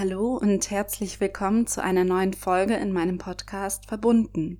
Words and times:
Hallo 0.00 0.38
und 0.38 0.70
herzlich 0.70 1.20
willkommen 1.20 1.66
zu 1.66 1.82
einer 1.82 2.04
neuen 2.04 2.32
Folge 2.32 2.72
in 2.72 2.90
meinem 2.90 3.18
Podcast 3.18 3.84
Verbunden. 3.84 4.58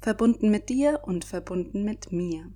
Verbunden 0.00 0.50
mit 0.50 0.68
dir 0.68 1.02
und 1.04 1.24
verbunden 1.24 1.84
mit 1.84 2.10
mir. 2.10 2.50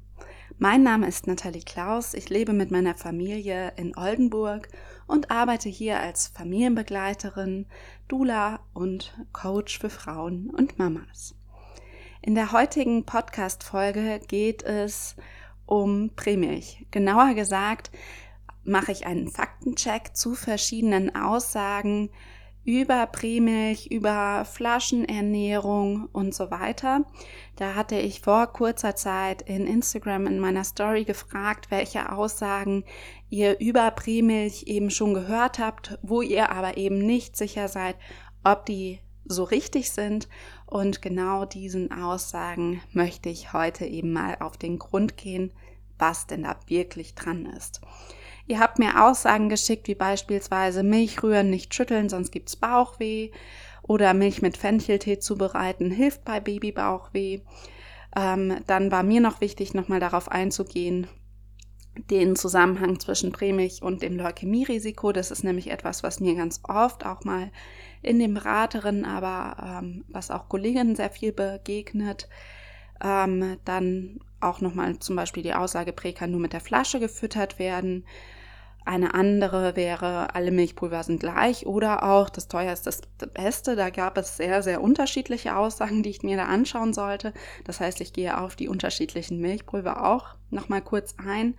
Mein 0.59 0.83
Name 0.83 1.07
ist 1.07 1.29
Nathalie 1.29 1.63
Klaus, 1.63 2.13
ich 2.13 2.31
lebe 2.31 2.53
mit 2.53 2.73
meiner 2.73 2.97
Familie 2.97 3.75
in 3.77 3.97
Oldenburg 3.97 4.69
und 5.07 5.31
arbeite 5.31 5.69
hier 5.69 6.01
als 6.01 6.27
Familienbegleiterin, 6.27 7.67
Dula 8.09 8.59
und 8.73 9.17
Coach 9.33 9.79
für 9.79 9.91
Frauen 9.91 10.51
und 10.51 10.77
Mamas. 10.77 11.37
In 12.21 12.35
der 12.35 12.51
heutigen 12.51 13.07
Podcast-Folge 13.07 14.21
geht 14.27 14.65
es 14.65 15.15
um 15.67 16.11
Prämilch. 16.17 16.85
Genauer 16.91 17.35
gesagt 17.35 17.93
mache 18.65 18.93
ich 18.93 19.07
einen 19.07 19.29
Faktencheck 19.29 20.17
zu 20.17 20.35
verschiedenen 20.35 21.15
Aussagen 21.15 22.11
über 22.65 23.07
Prämilch, 23.07 23.89
über 23.91 24.45
Flaschenernährung 24.45 26.09
und 26.13 26.35
so 26.35 26.51
weiter. 26.51 27.05
Da 27.57 27.75
hatte 27.75 27.97
ich 27.97 28.21
vor 28.21 28.47
kurzer 28.47 28.97
Zeit 28.97 29.43
in 29.43 29.67
Instagram 29.67 30.27
in 30.27 30.41
meiner 30.41 30.65
Story 30.65 31.05
gefragt, 31.05 31.71
welche 31.71 32.11
Aussagen 32.11 32.85
ihr 33.29 33.61
über 33.61 33.91
Prämilch 33.91 34.65
eben 34.67 34.91
schon 34.91 35.15
gehört 35.15 35.59
habt, 35.59 35.99
wo 36.03 36.23
ihr 36.23 36.51
aber 36.51 36.77
eben 36.77 36.99
nicht 36.99 37.37
sicher 37.37 37.69
seid, 37.69 37.97
ob 38.43 38.65
die 38.67 39.01
so 39.27 39.45
richtig 39.45 39.91
sind. 39.91 40.29
Und 40.67 41.03
genau 41.03 41.45
diesen 41.45 41.93
Aussagen 41.93 42.81
möchte 42.93 43.29
ich 43.29 43.53
heute 43.53 43.85
eben 43.85 44.13
mal 44.13 44.37
auf 44.41 44.57
den 44.57 44.79
Grund 44.79 45.17
gehen, 45.17 45.53
was 45.99 46.27
denn 46.27 46.43
da 46.43 46.57
wirklich 46.67 47.15
dran 47.15 47.47
ist. 47.47 47.81
Ihr 48.47 48.61
habt 48.61 48.79
mir 48.79 49.03
Aussagen 49.03 49.49
geschickt, 49.49 49.89
wie 49.89 49.95
beispielsweise 49.95 50.83
Milch 50.83 51.23
rühren, 51.23 51.51
nicht 51.51 51.75
schütteln, 51.75 52.09
sonst 52.09 52.31
gibt's 52.31 52.57
Bauchweh. 52.57 53.31
Oder 53.83 54.15
Milch 54.15 54.41
mit 54.41 54.57
Fencheltee 54.57 55.19
zubereiten, 55.19 55.91
hilft 55.91 56.25
bei 56.25 56.41
Babybauchweh. 56.41 57.41
Ähm, 58.17 58.57
dann 58.67 58.91
war 58.91 59.03
mir 59.03 59.21
noch 59.21 59.41
wichtig, 59.41 59.75
nochmal 59.75 60.01
darauf 60.01 60.31
einzugehen, 60.31 61.07
den 62.11 62.35
Zusammenhang 62.35 62.99
zwischen 62.99 63.33
Prämilch 63.33 63.83
und 63.83 64.03
dem 64.03 64.17
Leukämierisiko. 64.17 65.13
Das 65.13 65.31
ist 65.31 65.45
nämlich 65.45 65.71
etwas, 65.71 66.03
was 66.03 66.21
mir 66.21 66.35
ganz 66.35 66.61
oft 66.65 67.05
auch 67.05 67.25
mal 67.25 67.51
in 68.03 68.19
den 68.19 68.35
Beraterinnen, 68.35 69.05
aber 69.05 69.81
ähm, 69.83 70.05
was 70.09 70.31
auch 70.31 70.49
Kolleginnen 70.49 70.97
sehr 70.97 71.11
viel 71.11 71.33
begegnet. 71.33 72.29
Ähm, 73.03 73.59
dann 73.65 74.21
auch 74.41 74.61
nochmal 74.61 74.99
zum 74.99 75.17
Beispiel 75.17 75.43
die 75.43 75.55
Aussage, 75.55 75.93
Prä 75.93 76.13
kann 76.13 76.31
nur 76.31 76.41
mit 76.41 76.53
der 76.53 76.61
Flasche 76.61 77.01
gefüttert 77.01 77.59
werden. 77.59 78.05
Eine 78.87 79.15
andere 79.15 79.77
wäre, 79.77 80.35
alle 80.35 80.51
Milchpulver 80.51 81.03
sind 81.03 81.21
gleich 81.21 81.65
oder 81.65 82.03
auch, 82.03 82.29
das 82.29 82.49
teuer 82.49 82.73
ist 82.73 82.87
das 82.87 83.01
Beste. 83.33 83.77
Da 83.77 83.89
gab 83.89 84.19
es 84.19 84.37
sehr, 84.37 84.63
sehr 84.63 84.83
unterschiedliche 84.83 85.57
Aussagen, 85.57 86.03
die 86.03 86.11
ich 86.11 86.23
mir 86.23 86.37
da 86.37 86.45
anschauen 86.45 86.93
sollte. 86.93 87.33
Das 87.65 87.81
heißt, 87.81 88.03
ich 88.03 88.13
gehe 88.13 88.39
auf 88.39 88.57
die 88.57 88.69
unterschiedlichen 88.69 89.41
Milchpulver 89.41 90.05
auch 90.07 90.35
nochmal 90.51 90.83
kurz 90.83 91.15
ein. 91.17 91.55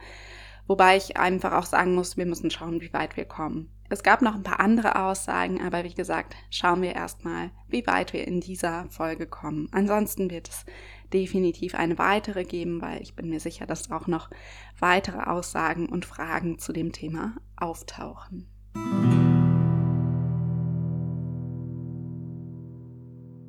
Wobei 0.67 0.97
ich 0.97 1.17
einfach 1.17 1.53
auch 1.53 1.65
sagen 1.65 1.95
muss, 1.95 2.15
wir 2.15 2.27
müssen 2.27 2.51
schauen, 2.51 2.81
wie 2.81 2.93
weit 2.93 3.17
wir 3.17 3.25
kommen. 3.25 3.74
Es 3.87 4.01
gab 4.01 4.21
noch 4.21 4.35
ein 4.35 4.43
paar 4.43 4.59
andere 4.59 4.95
Aussagen, 4.95 5.61
aber 5.61 5.83
wie 5.83 5.93
gesagt, 5.93 6.35
schauen 6.49 6.81
wir 6.81 6.95
erstmal, 6.95 7.51
wie 7.67 7.85
weit 7.85 8.13
wir 8.13 8.27
in 8.27 8.41
dieser 8.41 8.89
Folge 8.89 9.27
kommen. 9.27 9.67
Ansonsten 9.71 10.31
wird 10.31 10.49
es 10.49 10.65
definitiv 11.13 11.75
eine 11.75 11.97
weitere 11.99 12.45
geben, 12.45 12.81
weil 12.81 13.01
ich 13.01 13.15
bin 13.15 13.29
mir 13.29 13.39
sicher, 13.39 13.67
dass 13.67 13.91
auch 13.91 14.07
noch 14.07 14.29
weitere 14.79 15.19
Aussagen 15.19 15.87
und 15.87 16.05
Fragen 16.05 16.57
zu 16.57 16.73
dem 16.73 16.91
Thema 16.93 17.35
auftauchen. 17.55 18.47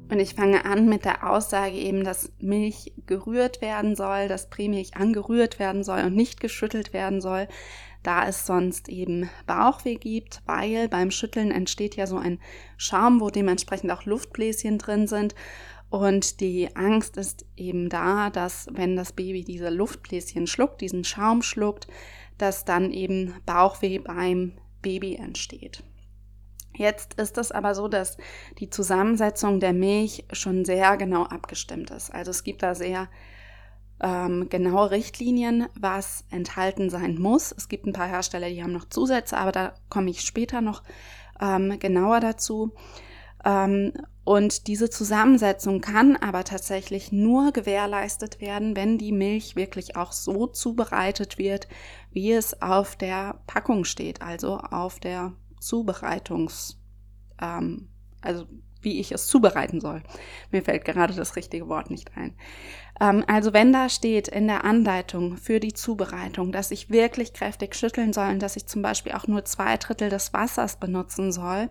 Und 0.08 0.20
ich 0.20 0.34
fange 0.34 0.64
an 0.64 0.88
mit 0.88 1.05
der 1.05 1.28
Aussage 1.28 1.74
eben, 1.74 2.05
dass 2.05 2.33
Milch 2.39 2.92
gerührt 3.06 3.61
werden 3.61 3.96
soll, 3.96 4.28
dass 4.28 4.50
Prämilch 4.50 4.96
angerührt 4.96 5.58
werden 5.58 5.83
soll 5.83 6.05
und 6.05 6.14
nicht 6.14 6.40
geschüttelt 6.40 6.92
werden 6.92 7.20
soll, 7.20 7.48
da 8.05 8.28
es 8.28 8.46
sonst 8.46 8.89
eben 8.89 9.28
Bauchweh 9.46 9.96
gibt, 9.96 10.42
weil 10.46 10.89
beim 10.89 11.11
Schütteln 11.11 11.50
entsteht 11.50 11.96
ja 11.96 12.06
so 12.06 12.18
ein 12.18 12.39
Schaum, 12.77 13.20
wo 13.20 13.30
dementsprechend 13.30 13.90
auch 13.90 14.05
Luftbläschen 14.05 14.78
drin 14.78 15.08
sind. 15.08 15.34
Und 15.90 16.40
die 16.40 16.74
Angst 16.77 17.16
ist 17.16 17.45
eben 17.56 17.89
da, 17.89 18.30
dass 18.30 18.68
wenn 18.70 18.95
das 18.95 19.12
Baby 19.12 19.42
diese 19.42 19.70
Luftbläschen 19.70 20.46
schluckt, 20.46 20.80
diesen 20.83 21.02
Schaum 21.02 21.42
schluckt, 21.42 21.89
dass 22.39 22.64
dann 22.64 22.92
eben 22.92 23.34
Bauchweh 23.45 23.98
beim 23.98 24.52
Baby 24.83 25.16
entsteht. 25.16 25.83
Jetzt 26.77 27.14
ist 27.14 27.39
es 27.39 27.53
aber 27.53 27.75
so, 27.75 27.89
dass 27.89 28.19
die 28.59 28.70
Zusammensetzung 28.70 29.61
der 29.61 29.73
Milch 29.73 30.25
schon 30.33 30.64
sehr 30.64 30.97
genau 30.97 31.25
abgestimmt 31.25 31.91
ist. 31.91 32.13
Also 32.14 32.31
es 32.31 32.45
gibt 32.45 32.63
da 32.63 32.75
sehr 32.75 33.09
ähm, 34.01 34.48
genaue 34.48 34.91
Richtlinien, 34.91 35.67
was 35.79 36.25
enthalten 36.31 36.91
sein 36.91 37.19
muss. 37.19 37.53
Es 37.53 37.69
gibt 37.69 37.87
ein 37.87 37.92
paar 37.92 38.09
Hersteller, 38.09 38.48
die 38.48 38.63
haben 38.63 38.73
noch 38.73 38.89
Zusätze, 38.89 39.39
aber 39.39 39.53
da 39.53 39.75
komme 39.89 40.11
ich 40.11 40.20
später 40.20 40.61
noch 40.61 40.83
ähm, 41.41 41.79
genauer 41.79 42.20
dazu. 42.20 42.73
Ähm, 43.45 43.93
und 44.25 44.67
diese 44.67 44.91
Zusammensetzung 44.91 45.81
kann 45.81 46.17
aber 46.17 46.43
tatsächlich 46.43 47.13
nur 47.13 47.53
gewährleistet 47.53 48.41
werden, 48.41 48.75
wenn 48.75 48.98
die 48.98 49.13
Milch 49.13 49.55
wirklich 49.55 49.97
auch 49.97 50.11
so 50.11 50.48
zubereitet 50.48 51.39
wird, 51.39 51.69
wie 52.11 52.33
es 52.33 52.61
auf 52.61 52.97
der 52.97 53.39
Packung 53.47 53.85
steht, 53.85 54.20
also 54.23 54.58
auf 54.58 54.98
der 54.98 55.33
Zubereitungs, 55.66 56.80
ähm, 57.40 57.88
also 58.20 58.46
wie 58.82 59.00
ich 59.00 59.10
es 59.10 59.27
zubereiten 59.27 59.80
soll. 59.80 60.02
Mir 60.52 60.62
fällt 60.62 60.84
gerade 60.84 61.14
das 61.14 61.34
richtige 61.34 61.68
Wort 61.68 61.90
nicht 61.90 62.16
ein. 62.16 62.36
Ähm, 63.00 63.24
also 63.27 63.52
wenn 63.52 63.72
da 63.72 63.88
steht 63.88 64.28
in 64.28 64.46
der 64.46 64.64
Anleitung 64.64 65.36
für 65.36 65.60
die 65.60 65.72
Zubereitung, 65.72 66.52
dass 66.52 66.70
ich 66.70 66.88
wirklich 66.88 67.32
kräftig 67.32 67.74
schütteln 67.74 68.12
soll 68.12 68.28
und 68.28 68.40
dass 68.40 68.56
ich 68.56 68.66
zum 68.66 68.82
Beispiel 68.82 69.12
auch 69.12 69.27
nur 69.27 69.44
zwei 69.44 69.77
Drittel 69.77 70.08
des 70.08 70.32
Wassers 70.32 70.77
benutzen 70.77 71.32
soll, 71.32 71.68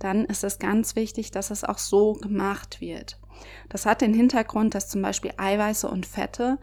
dann 0.00 0.24
ist 0.24 0.42
es 0.42 0.58
ganz 0.58 0.96
wichtig, 0.96 1.30
dass 1.30 1.50
es 1.50 1.62
auch 1.62 1.78
so 1.78 2.14
gemacht 2.14 2.80
wird. 2.80 3.20
Das 3.68 3.86
hat 3.86 4.00
den 4.00 4.14
Hintergrund, 4.14 4.74
dass 4.74 4.88
zum 4.88 5.00
Beispiel 5.00 5.32
Eiweiße 5.36 5.88
und 5.88 6.06
Fette 6.06 6.58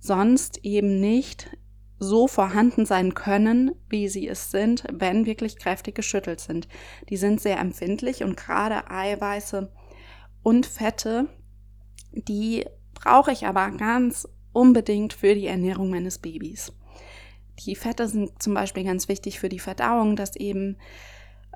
sonst 0.00 0.58
eben 0.64 1.00
nicht 1.00 1.50
so 1.98 2.26
vorhanden 2.26 2.86
sein 2.86 3.14
können, 3.14 3.72
wie 3.88 4.08
sie 4.08 4.28
es 4.28 4.50
sind, 4.50 4.84
wenn 4.92 5.26
wirklich 5.26 5.56
kräftig 5.58 5.94
geschüttelt 5.94 6.40
sind. 6.40 6.68
Die 7.08 7.16
sind 7.16 7.40
sehr 7.40 7.58
empfindlich 7.58 8.22
und 8.24 8.36
gerade 8.36 8.90
Eiweiße 8.90 9.70
und 10.42 10.66
Fette, 10.66 11.28
die 12.12 12.64
brauche 12.94 13.32
ich 13.32 13.46
aber 13.46 13.70
ganz 13.72 14.28
unbedingt 14.52 15.12
für 15.12 15.34
die 15.34 15.46
Ernährung 15.46 15.90
meines 15.90 16.18
Babys. 16.18 16.72
Die 17.60 17.76
Fette 17.76 18.08
sind 18.08 18.42
zum 18.42 18.54
Beispiel 18.54 18.84
ganz 18.84 19.08
wichtig 19.08 19.38
für 19.38 19.48
die 19.48 19.58
Verdauung, 19.58 20.16
dass 20.16 20.36
eben 20.36 20.76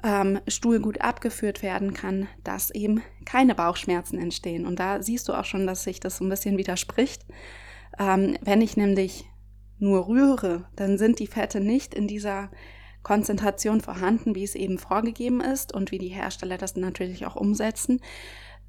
ähm, 0.05 0.41
Stuhl 0.47 0.81
gut 0.81 1.01
abgeführt 1.01 1.63
werden 1.63 1.93
kann, 1.93 2.29
dass 2.45 2.71
eben 2.71 3.03
keine 3.25 3.55
Bauchschmerzen 3.55 4.19
entstehen. 4.19 4.67
Und 4.67 4.79
da 4.79 5.03
siehst 5.03 5.29
du 5.29 5.33
auch 5.33 5.45
schon, 5.45 5.67
dass 5.67 5.85
sich 5.85 6.01
das 6.01 6.19
so 6.19 6.25
ein 6.25 6.29
bisschen 6.29 6.57
widerspricht. 6.57 7.27
Ähm, 7.99 8.37
wenn 8.43 8.61
ich 8.61 8.77
nämlich 8.77 9.27
nur 9.79 10.09
rühre, 10.09 10.69
dann 10.77 10.99
sind 10.99 11.19
die 11.19 11.27
Fette 11.27 11.61
nicht 11.61 11.95
in 11.95 12.09
dieser 12.09 12.51
Konzentration 13.03 13.81
vorhanden, 13.81 14.35
wie 14.35 14.45
es 14.45 14.55
eben 14.55 14.79
vorgegeben 14.79 15.41
ist 15.41 15.73
und 15.73 15.93
wie 15.93 15.99
die 15.99 16.09
Hersteller 16.09 16.59
das 16.59 16.77
natürlich 16.77 17.27
auch 17.27 17.37
umsetzen, 17.37 18.01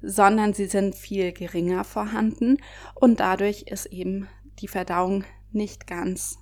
sondern 0.00 0.54
sie 0.54 0.66
sind 0.66 0.94
viel 0.94 1.32
geringer 1.32 1.84
vorhanden 1.84 2.58
und 2.94 3.20
dadurch 3.20 3.62
ist 3.62 3.86
eben 3.86 4.28
die 4.60 4.68
Verdauung 4.68 5.24
nicht 5.52 5.86
ganz 5.86 6.38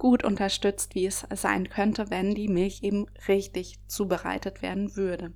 gut 0.00 0.24
unterstützt, 0.24 0.94
wie 0.94 1.06
es 1.06 1.26
sein 1.34 1.68
könnte, 1.68 2.10
wenn 2.10 2.34
die 2.34 2.48
Milch 2.48 2.82
eben 2.82 3.06
richtig 3.28 3.78
zubereitet 3.86 4.62
werden 4.62 4.96
würde. 4.96 5.32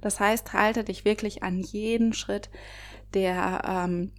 Das 0.00 0.18
heißt, 0.18 0.52
halte 0.52 0.82
dich 0.82 1.04
wirklich 1.04 1.42
an 1.42 1.60
jeden 1.60 2.12
Schritt 2.12 2.50
der 3.14 3.62
ähm, 3.64 4.12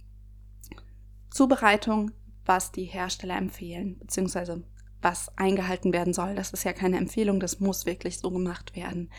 Zubereitung, 1.30 2.12
was 2.44 2.72
die 2.72 2.84
Hersteller 2.84 3.36
empfehlen, 3.36 3.98
beziehungsweise 3.98 4.62
was 5.00 5.36
eingehalten 5.36 5.92
werden 5.92 6.14
soll. 6.14 6.34
Das 6.34 6.52
ist 6.52 6.64
ja 6.64 6.72
keine 6.72 6.96
Empfehlung, 6.96 7.40
das 7.40 7.60
muss 7.60 7.86
wirklich 7.86 8.18
so 8.18 8.30
gemacht 8.30 8.76
werden. 8.76 9.10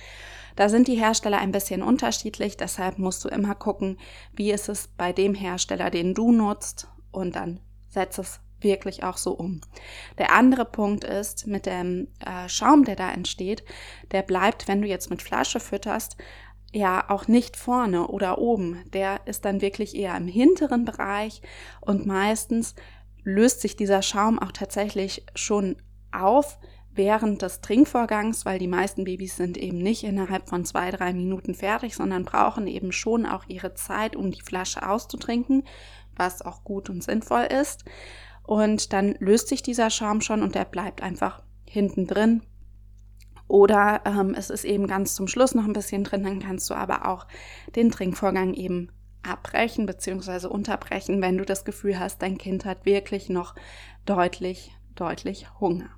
Da 0.56 0.70
sind 0.70 0.88
die 0.88 0.96
Hersteller 0.96 1.40
ein 1.40 1.52
bisschen 1.52 1.82
unterschiedlich, 1.82 2.58
deshalb 2.58 3.00
musst 3.00 3.26
du 3.26 3.30
immer 3.30 3.56
gucken, 3.56 3.98
wie 4.34 4.52
ist 4.52 4.70
es 4.70 4.88
bei 4.88 5.12
dem 5.12 5.34
Hersteller, 5.34 5.90
den 5.90 6.14
du 6.14 6.32
nutzt 6.32 6.88
und 7.12 7.36
dann 7.36 7.60
setz 7.90 8.18
es 8.18 8.40
wirklich 8.62 9.04
auch 9.04 9.18
so 9.18 9.34
um. 9.34 9.62
Der 10.18 10.32
andere 10.32 10.66
Punkt 10.66 11.04
ist, 11.04 11.48
mit 11.48 11.66
dem 11.66 12.08
äh, 12.26 12.48
Schaum, 12.48 12.86
der 12.86 12.96
da 12.96 13.12
entsteht, 13.12 13.64
der 14.12 14.22
bleibt, 14.22 14.68
wenn 14.68 14.82
du 14.82 14.88
jetzt 14.88 15.10
mit 15.10 15.22
Flasche 15.22 15.60
fütterst, 15.60 16.16
ja 16.72 17.10
auch 17.10 17.28
nicht 17.28 17.58
vorne 17.58 18.08
oder 18.08 18.40
oben. 18.40 18.84
Der 18.92 19.22
ist 19.26 19.46
dann 19.46 19.62
wirklich 19.62 19.96
eher 19.96 20.16
im 20.18 20.28
hinteren 20.28 20.86
Bereich 20.86 21.42
und 21.82 22.06
meistens 22.06 22.74
löst 23.24 23.62
sich 23.62 23.76
dieser 23.76 24.02
Schaum 24.02 24.40
auch 24.40 24.52
tatsächlich 24.52 25.26
schon 25.36 25.78
auf, 26.12 26.60
während 26.96 27.42
des 27.42 27.62
Trinkvorgangs, 27.62 28.46
weil 28.46 28.60
die 28.60 28.68
meisten 28.68 29.04
Babys 29.04 29.36
sind 29.36 29.58
eben 29.58 29.80
nicht 29.80 30.04
innerhalb 30.04 30.48
von 30.48 30.66
zwei, 30.66 30.92
drei 30.92 31.14
Minuten 31.14 31.56
fertig, 31.56 31.96
sondern 31.96 32.24
brauchen 32.26 32.68
eben 32.68 32.92
schon 32.92 33.26
auch 33.26 33.46
ihre 33.48 33.74
Zeit, 33.74 34.16
um 34.16 34.32
die 34.32 34.42
Flasche 34.42 34.88
auszutrinken, 34.88 35.64
was 36.16 36.42
auch 36.42 36.64
gut 36.64 36.90
und 36.90 37.04
sinnvoll 37.04 37.44
ist. 37.46 37.86
Und 38.44 38.94
dann 38.94 39.16
löst 39.20 39.48
sich 39.48 39.64
dieser 39.64 39.90
Schaum 39.90 40.22
schon 40.22 40.44
und 40.44 40.56
der 40.56 40.66
bleibt 40.66 41.02
einfach 41.02 41.42
hinten 41.68 42.08
drin. 42.08 42.44
Oder 43.48 44.02
ähm, 44.06 44.36
es 44.38 44.50
ist 44.50 44.66
eben 44.66 44.88
ganz 44.88 45.16
zum 45.16 45.28
Schluss 45.28 45.56
noch 45.56 45.66
ein 45.66 45.74
bisschen 45.74 46.04
drin, 46.04 46.24
dann 46.24 46.40
kannst 46.40 46.70
du 46.70 46.74
aber 46.74 47.08
auch 47.08 47.28
den 47.76 47.92
Trinkvorgang 47.92 48.54
eben 48.54 48.90
abbrechen 49.24 49.86
bzw. 49.86 50.48
unterbrechen, 50.48 51.22
wenn 51.22 51.38
du 51.38 51.46
das 51.46 51.66
Gefühl 51.66 52.00
hast, 52.00 52.22
dein 52.22 52.38
Kind 52.38 52.66
hat 52.66 52.86
wirklich 52.86 53.30
noch 53.30 53.56
deutlich, 54.06 54.76
deutlich 54.96 55.48
Hunger. 55.60 55.90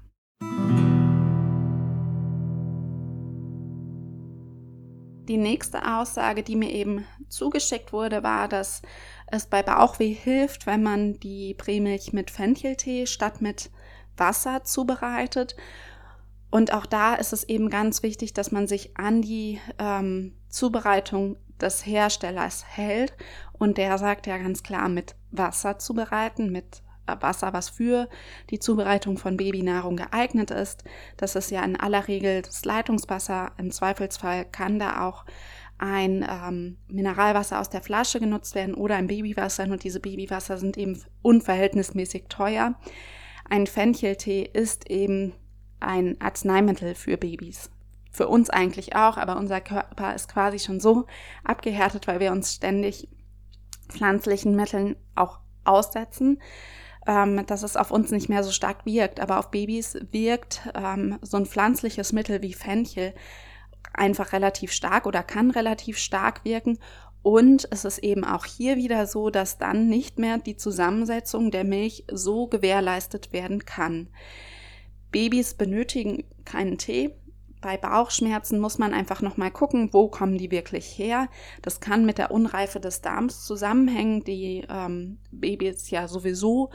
Die 5.27 5.37
nächste 5.37 5.97
Aussage, 5.97 6.43
die 6.43 6.55
mir 6.55 6.71
eben 6.71 7.03
zugeschickt 7.29 7.91
wurde, 7.91 8.21
war, 8.21 8.47
dass 8.47 8.83
es 9.27 9.47
bei 9.47 9.63
Bauchweh 9.63 10.13
hilft, 10.13 10.67
wenn 10.67 10.83
man 10.83 11.19
die 11.19 11.55
Prämilch 11.55 12.13
mit 12.13 12.29
Fencheltee 12.29 13.07
statt 13.07 13.41
mit 13.41 13.71
Wasser 14.17 14.63
zubereitet. 14.63 15.55
Und 16.51 16.73
auch 16.73 16.85
da 16.85 17.15
ist 17.15 17.33
es 17.33 17.43
eben 17.43 17.69
ganz 17.69 18.03
wichtig, 18.03 18.33
dass 18.33 18.51
man 18.51 18.67
sich 18.67 18.97
an 18.97 19.21
die 19.21 19.59
ähm, 19.79 20.35
Zubereitung 20.47 21.37
des 21.61 21.85
Herstellers 21.85 22.65
hält. 22.67 23.13
Und 23.53 23.77
der 23.77 23.97
sagt 23.97 24.27
ja 24.27 24.37
ganz 24.37 24.63
klar, 24.63 24.89
mit 24.89 25.15
Wasser 25.31 25.77
zubereiten, 25.77 26.51
mit 26.51 26.83
Wasser, 27.07 27.53
was 27.53 27.69
für 27.69 28.09
die 28.49 28.59
Zubereitung 28.59 29.17
von 29.17 29.37
Babynahrung 29.37 29.95
geeignet 29.95 30.51
ist. 30.51 30.83
Das 31.17 31.35
ist 31.35 31.51
ja 31.51 31.63
in 31.63 31.79
aller 31.79 32.07
Regel 32.07 32.41
das 32.41 32.65
Leitungswasser. 32.65 33.51
Im 33.57 33.71
Zweifelsfall 33.71 34.45
kann 34.45 34.79
da 34.79 35.05
auch 35.05 35.25
ein 35.77 36.25
ähm, 36.27 36.77
Mineralwasser 36.87 37.59
aus 37.59 37.69
der 37.69 37.81
Flasche 37.81 38.19
genutzt 38.19 38.55
werden 38.55 38.75
oder 38.75 38.95
ein 38.95 39.07
Babywasser. 39.07 39.65
Und 39.65 39.83
diese 39.83 39.99
Babywasser 39.99 40.57
sind 40.57 40.77
eben 40.77 41.01
unverhältnismäßig 41.21 42.25
teuer. 42.29 42.75
Ein 43.49 43.67
Fencheltee 43.67 44.49
ist 44.51 44.89
eben 44.89 45.33
ein 45.79 46.19
Arzneimittel 46.19 46.95
für 46.95 47.17
Babys. 47.17 47.69
Für 48.15 48.29
uns 48.29 48.49
eigentlich 48.49 48.95
auch, 48.95 49.17
aber 49.17 49.35
unser 49.35 49.59
Körper 49.59 50.15
ist 50.15 50.31
quasi 50.31 50.57
schon 50.57 50.79
so 50.79 51.05
abgehärtet, 51.43 52.07
weil 52.07 52.21
wir 52.21 52.31
uns 52.31 52.53
ständig 52.53 53.09
pflanzlichen 53.89 54.55
Mitteln 54.55 54.95
auch 55.15 55.39
aussetzen, 55.65 56.41
ähm, 57.07 57.45
dass 57.45 57.63
es 57.63 57.75
auf 57.75 57.91
uns 57.91 58.11
nicht 58.11 58.29
mehr 58.29 58.41
so 58.41 58.51
stark 58.51 58.85
wirkt. 58.85 59.19
Aber 59.19 59.37
auf 59.37 59.51
Babys 59.51 59.97
wirkt 60.11 60.61
ähm, 60.75 61.19
so 61.23 61.35
ein 61.35 61.45
pflanzliches 61.45 62.13
Mittel 62.13 62.41
wie 62.41 62.53
Fenchel 62.53 63.13
einfach 63.93 64.31
relativ 64.31 64.71
stark 64.71 65.07
oder 65.07 65.21
kann 65.21 65.51
relativ 65.51 65.97
stark 65.97 66.45
wirken. 66.45 66.79
Und 67.21 67.67
es 67.69 67.83
ist 67.83 67.97
eben 67.97 68.23
auch 68.23 68.45
hier 68.45 68.77
wieder 68.77 69.07
so, 69.07 69.29
dass 69.29 69.57
dann 69.57 69.89
nicht 69.89 70.19
mehr 70.19 70.37
die 70.37 70.55
Zusammensetzung 70.55 71.51
der 71.51 71.65
Milch 71.65 72.05
so 72.09 72.47
gewährleistet 72.47 73.33
werden 73.33 73.65
kann. 73.65 74.07
Babys 75.11 75.55
benötigen 75.55 76.23
keinen 76.45 76.77
Tee, 76.77 77.13
bei 77.65 77.77
Bauchschmerzen 77.77 78.59
muss 78.59 78.77
man 78.77 78.93
einfach 78.93 79.23
nochmal 79.23 79.49
gucken, 79.49 79.89
wo 79.91 80.07
kommen 80.07 80.37
die 80.37 80.51
wirklich 80.51 80.85
her. 80.99 81.29
Das 81.63 81.79
kann 81.79 82.05
mit 82.05 82.19
der 82.19 82.29
Unreife 82.29 82.79
des 82.79 83.01
Darms 83.01 83.43
zusammenhängen, 83.43 84.23
die 84.23 84.63
ähm, 84.69 85.17
Babys 85.31 85.89
ja 85.89 86.07
sowieso 86.07 86.69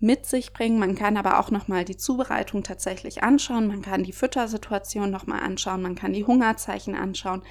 mit 0.00 0.26
sich 0.26 0.52
bringen. 0.52 0.78
Man 0.78 0.96
kann 0.96 1.16
aber 1.16 1.40
auch 1.40 1.50
nochmal 1.50 1.86
die 1.86 1.96
Zubereitung 1.96 2.62
tatsächlich 2.62 3.22
anschauen. 3.22 3.68
Man 3.68 3.80
kann 3.80 4.04
die 4.04 4.12
Füttersituation 4.12 5.10
nochmal 5.10 5.40
anschauen. 5.40 5.80
Man 5.80 5.94
kann 5.94 6.12
die 6.12 6.26
Hungerzeichen 6.26 6.94
anschauen. 6.94 7.42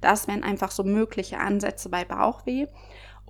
Das 0.00 0.26
wären 0.26 0.42
einfach 0.42 0.72
so 0.72 0.82
mögliche 0.82 1.38
Ansätze 1.38 1.88
bei 1.88 2.04
Bauchweh 2.04 2.66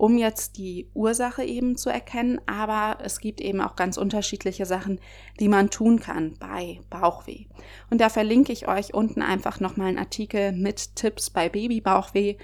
um 0.01 0.17
jetzt 0.17 0.57
die 0.57 0.89
Ursache 0.95 1.43
eben 1.43 1.77
zu 1.77 1.91
erkennen. 1.91 2.41
Aber 2.47 2.97
es 3.03 3.19
gibt 3.19 3.39
eben 3.39 3.61
auch 3.61 3.75
ganz 3.75 3.97
unterschiedliche 3.97 4.65
Sachen, 4.65 4.99
die 5.39 5.47
man 5.47 5.69
tun 5.69 5.99
kann 5.99 6.33
bei 6.39 6.79
Bauchweh. 6.89 7.45
Und 7.91 8.01
da 8.01 8.09
verlinke 8.09 8.51
ich 8.51 8.67
euch 8.67 8.95
unten 8.95 9.21
einfach 9.21 9.59
nochmal 9.59 9.89
einen 9.89 9.99
Artikel 9.99 10.53
mit 10.53 10.95
Tipps 10.95 11.29
bei 11.29 11.49
Babybauchweh, 11.49 12.37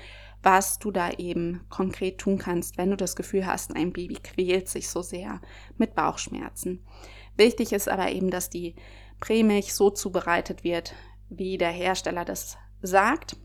was 0.44 0.78
du 0.78 0.92
da 0.92 1.10
eben 1.14 1.62
konkret 1.70 2.20
tun 2.20 2.38
kannst, 2.38 2.78
wenn 2.78 2.92
du 2.92 2.96
das 2.96 3.16
Gefühl 3.16 3.48
hast, 3.48 3.76
ein 3.76 3.92
Baby 3.92 4.20
quält 4.22 4.70
sich 4.70 4.88
so 4.88 5.02
sehr 5.02 5.42
mit 5.80 5.96
Bauchschmerzen. 5.96 6.86
Wichtig 7.38 7.74
ist 7.74 7.90
aber 7.90 8.12
eben, 8.12 8.30
dass 8.30 8.52
die 8.52 8.76
Prämilch 9.20 9.74
so 9.74 9.90
zubereitet 9.90 10.64
wird, 10.64 10.94
wie 11.30 11.58
der 11.58 11.72
Hersteller 11.72 12.24
das 12.24 12.60
sagt. 12.84 13.36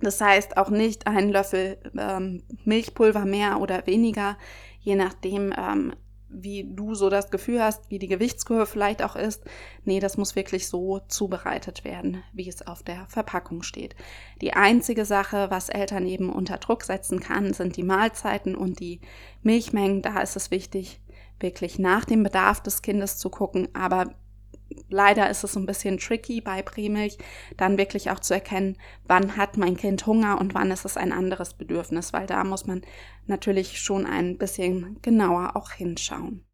Das 0.00 0.20
heißt 0.20 0.56
auch 0.56 0.70
nicht 0.70 1.06
ein 1.06 1.28
Löffel 1.28 1.78
ähm, 1.98 2.42
Milchpulver 2.64 3.24
mehr 3.24 3.60
oder 3.60 3.86
weniger, 3.86 4.36
je 4.80 4.94
nachdem, 4.94 5.52
ähm, 5.56 5.92
wie 6.30 6.64
du 6.64 6.94
so 6.94 7.08
das 7.08 7.30
Gefühl 7.30 7.62
hast, 7.62 7.90
wie 7.90 7.98
die 7.98 8.06
Gewichtskurve 8.06 8.66
vielleicht 8.66 9.02
auch 9.02 9.16
ist. 9.16 9.44
Nee, 9.84 9.98
das 9.98 10.16
muss 10.16 10.36
wirklich 10.36 10.68
so 10.68 11.00
zubereitet 11.08 11.84
werden, 11.84 12.22
wie 12.32 12.48
es 12.48 12.66
auf 12.66 12.82
der 12.82 13.06
Verpackung 13.08 13.62
steht. 13.62 13.96
Die 14.42 14.52
einzige 14.52 15.04
Sache, 15.04 15.50
was 15.50 15.70
Eltern 15.70 16.06
eben 16.06 16.30
unter 16.30 16.58
Druck 16.58 16.84
setzen 16.84 17.20
kann, 17.20 17.54
sind 17.54 17.76
die 17.76 17.82
Mahlzeiten 17.82 18.54
und 18.54 18.78
die 18.78 19.00
Milchmengen. 19.42 20.02
Da 20.02 20.20
ist 20.20 20.36
es 20.36 20.50
wichtig, 20.50 21.00
wirklich 21.40 21.78
nach 21.78 22.04
dem 22.04 22.22
Bedarf 22.22 22.62
des 22.62 22.82
Kindes 22.82 23.16
zu 23.16 23.30
gucken, 23.30 23.68
aber 23.74 24.14
leider 24.88 25.28
ist 25.30 25.44
es 25.44 25.56
ein 25.56 25.66
bisschen 25.66 25.98
tricky 25.98 26.40
bei 26.40 26.62
Prämilch, 26.62 27.18
dann 27.56 27.78
wirklich 27.78 28.10
auch 28.10 28.20
zu 28.20 28.34
erkennen, 28.34 28.76
wann 29.06 29.36
hat 29.36 29.56
mein 29.56 29.76
Kind 29.76 30.06
Hunger 30.06 30.40
und 30.40 30.54
wann 30.54 30.70
ist 30.70 30.84
es 30.84 30.96
ein 30.96 31.12
anderes 31.12 31.54
Bedürfnis, 31.54 32.12
weil 32.12 32.26
da 32.26 32.44
muss 32.44 32.66
man 32.66 32.82
natürlich 33.26 33.80
schon 33.80 34.06
ein 34.06 34.38
bisschen 34.38 34.98
genauer 35.02 35.56
auch 35.56 35.72
hinschauen. 35.72 36.44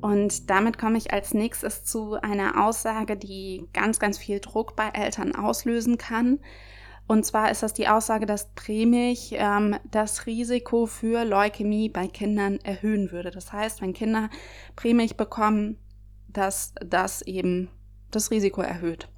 Und 0.00 0.48
damit 0.48 0.78
komme 0.78 0.96
ich 0.96 1.12
als 1.12 1.34
nächstes 1.34 1.84
zu 1.84 2.14
einer 2.14 2.64
Aussage, 2.64 3.16
die 3.16 3.68
ganz, 3.72 3.98
ganz 3.98 4.16
viel 4.16 4.40
Druck 4.40 4.76
bei 4.76 4.88
Eltern 4.88 5.34
auslösen 5.34 5.98
kann. 5.98 6.38
Und 7.08 7.24
zwar 7.24 7.50
ist 7.50 7.62
das 7.62 7.72
die 7.72 7.88
Aussage, 7.88 8.26
dass 8.26 8.52
Prämilch 8.54 9.30
ähm, 9.32 9.76
das 9.90 10.26
Risiko 10.26 10.84
für 10.84 11.24
Leukämie 11.24 11.88
bei 11.88 12.06
Kindern 12.06 12.58
erhöhen 12.62 13.10
würde. 13.10 13.30
Das 13.30 13.50
heißt, 13.50 13.80
wenn 13.80 13.94
Kinder 13.94 14.28
Prämilch 14.76 15.16
bekommen, 15.16 15.78
dass 16.28 16.74
das 16.84 17.22
eben 17.22 17.70
das 18.10 18.30
Risiko 18.30 18.60
erhöht. 18.60 19.08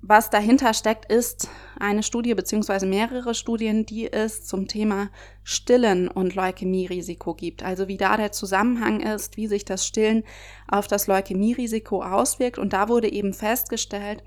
Was 0.00 0.30
dahinter 0.30 0.72
steckt, 0.72 1.10
ist 1.12 1.50
eine 1.78 2.02
Studie 2.02 2.34
beziehungsweise 2.34 2.86
mehrere 2.86 3.34
Studien, 3.34 3.84
die 3.84 4.10
es 4.10 4.44
zum 4.46 4.66
Thema 4.66 5.10
Stillen 5.42 6.08
und 6.08 6.34
Leukämierisiko 6.34 7.34
gibt. 7.34 7.62
Also 7.62 7.88
wie 7.88 7.96
da 7.98 8.16
der 8.16 8.32
Zusammenhang 8.32 9.00
ist, 9.00 9.36
wie 9.36 9.48
sich 9.48 9.66
das 9.66 9.86
Stillen 9.86 10.22
auf 10.68 10.86
das 10.86 11.08
Leukämierisiko 11.08 12.02
auswirkt. 12.02 12.58
Und 12.58 12.72
da 12.72 12.88
wurde 12.88 13.12
eben 13.12 13.34
festgestellt, 13.34 14.22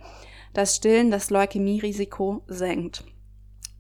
das 0.54 0.76
Stillen 0.76 1.12
das 1.12 1.30
Leukämierisiko 1.30 2.44
senkt. 2.48 3.04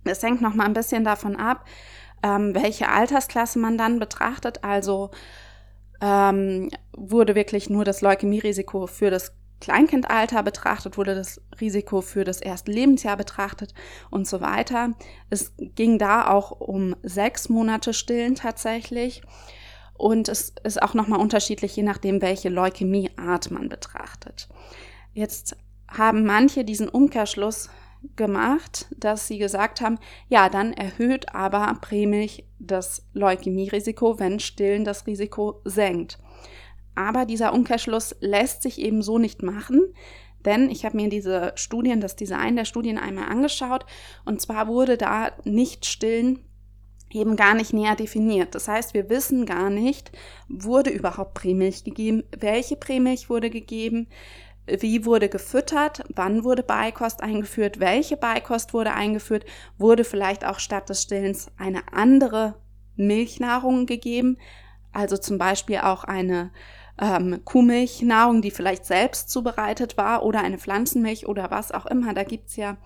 Es 0.03 0.23
hängt 0.23 0.41
noch 0.41 0.53
mal 0.53 0.65
ein 0.65 0.73
bisschen 0.73 1.03
davon 1.03 1.35
ab, 1.35 1.65
ähm, 2.23 2.53
welche 2.55 2.89
Altersklasse 2.89 3.59
man 3.59 3.77
dann 3.77 3.99
betrachtet. 3.99 4.63
Also 4.63 5.11
ähm, 6.01 6.69
wurde 6.95 7.35
wirklich 7.35 7.69
nur 7.69 7.83
das 7.83 8.01
Leukämierisiko 8.01 8.87
für 8.87 9.09
das 9.09 9.33
Kleinkindalter 9.59 10.41
betrachtet, 10.41 10.97
wurde 10.97 11.15
das 11.15 11.41
Risiko 11.59 12.01
für 12.01 12.23
das 12.23 12.39
erste 12.39 12.71
Lebensjahr 12.71 13.17
betrachtet 13.17 13.73
und 14.09 14.25
so 14.25 14.39
weiter. 14.39 14.93
Es 15.29 15.53
ging 15.57 15.97
da 15.97 16.29
auch 16.29 16.51
um 16.51 16.95
sechs 17.03 17.49
Monate 17.49 17.93
Stillen 17.93 18.35
tatsächlich. 18.35 19.21
Und 19.95 20.29
es 20.29 20.53
ist 20.63 20.81
auch 20.81 20.93
nochmal 20.93 21.19
unterschiedlich, 21.19 21.75
je 21.75 21.83
nachdem, 21.83 22.21
welche 22.21 22.47
Leukämieart 22.47 23.51
man 23.51 23.67
betrachtet. 23.67 24.47
Jetzt 25.13 25.57
haben 25.89 26.25
manche 26.25 26.63
diesen 26.63 26.89
Umkehrschluss 26.89 27.69
gemacht, 28.15 28.87
dass 28.97 29.27
sie 29.27 29.37
gesagt 29.37 29.81
haben, 29.81 29.97
ja, 30.29 30.49
dann 30.49 30.73
erhöht 30.73 31.33
aber 31.35 31.77
Prämilch 31.81 32.45
das 32.59 33.05
Leukämierisiko, 33.13 34.19
wenn 34.19 34.39
Stillen 34.39 34.85
das 34.85 35.05
Risiko 35.05 35.61
senkt. 35.65 36.17
Aber 36.95 37.25
dieser 37.25 37.53
Umkehrschluss 37.53 38.15
lässt 38.19 38.61
sich 38.61 38.79
eben 38.79 39.01
so 39.01 39.17
nicht 39.17 39.43
machen, 39.43 39.81
denn 40.45 40.69
ich 40.69 40.85
habe 40.85 40.95
mir 40.95 41.09
diese 41.09 41.51
Studien, 41.55 41.99
das 41.99 42.15
Design 42.15 42.55
der 42.55 42.65
Studien 42.65 42.97
einmal 42.97 43.29
angeschaut 43.29 43.85
und 44.25 44.41
zwar 44.41 44.67
wurde 44.67 44.97
da 44.97 45.31
nicht 45.43 45.85
Stillen 45.85 46.39
eben 47.11 47.35
gar 47.35 47.55
nicht 47.55 47.73
näher 47.73 47.95
definiert. 47.95 48.55
Das 48.55 48.67
heißt, 48.67 48.93
wir 48.93 49.09
wissen 49.09 49.45
gar 49.45 49.69
nicht, 49.69 50.11
wurde 50.47 50.91
überhaupt 50.91 51.33
Prämilch 51.33 51.83
gegeben, 51.83 52.23
welche 52.37 52.75
Prämilch 52.75 53.29
wurde 53.29 53.49
gegeben, 53.49 54.07
wie 54.79 55.05
wurde 55.05 55.29
gefüttert, 55.29 56.03
wann 56.13 56.43
wurde 56.43 56.63
Beikost 56.63 57.21
eingeführt, 57.21 57.79
welche 57.79 58.17
Beikost 58.17 58.73
wurde 58.73 58.93
eingeführt, 58.93 59.45
wurde 59.77 60.03
vielleicht 60.03 60.45
auch 60.45 60.59
statt 60.59 60.89
des 60.89 61.03
Stillens 61.03 61.51
eine 61.57 61.93
andere 61.93 62.55
Milchnahrung 62.95 63.85
gegeben. 63.85 64.37
Also 64.91 65.17
zum 65.17 65.37
Beispiel 65.37 65.79
auch 65.79 66.03
eine 66.03 66.51
ähm, 66.99 67.41
Kuhmilchnahrung, 67.45 68.41
die 68.41 68.51
vielleicht 68.51 68.85
selbst 68.85 69.29
zubereitet 69.29 69.97
war 69.97 70.23
oder 70.23 70.41
eine 70.41 70.57
Pflanzenmilch 70.57 71.27
oder 71.27 71.51
was 71.51 71.71
auch 71.71 71.85
immer. 71.85 72.13
Da 72.13 72.23
gibt's 72.23 72.55
ja 72.55 72.77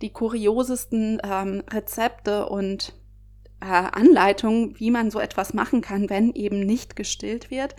die 0.00 0.10
kuriosesten 0.10 1.20
ähm, 1.24 1.62
Rezepte 1.70 2.48
und 2.48 2.94
äh, 3.60 3.66
Anleitungen, 3.66 4.78
wie 4.78 4.90
man 4.90 5.10
so 5.10 5.20
etwas 5.20 5.54
machen 5.54 5.80
kann, 5.80 6.10
wenn 6.10 6.32
eben 6.32 6.60
nicht 6.60 6.96
gestillt 6.96 7.50
wird. 7.50 7.76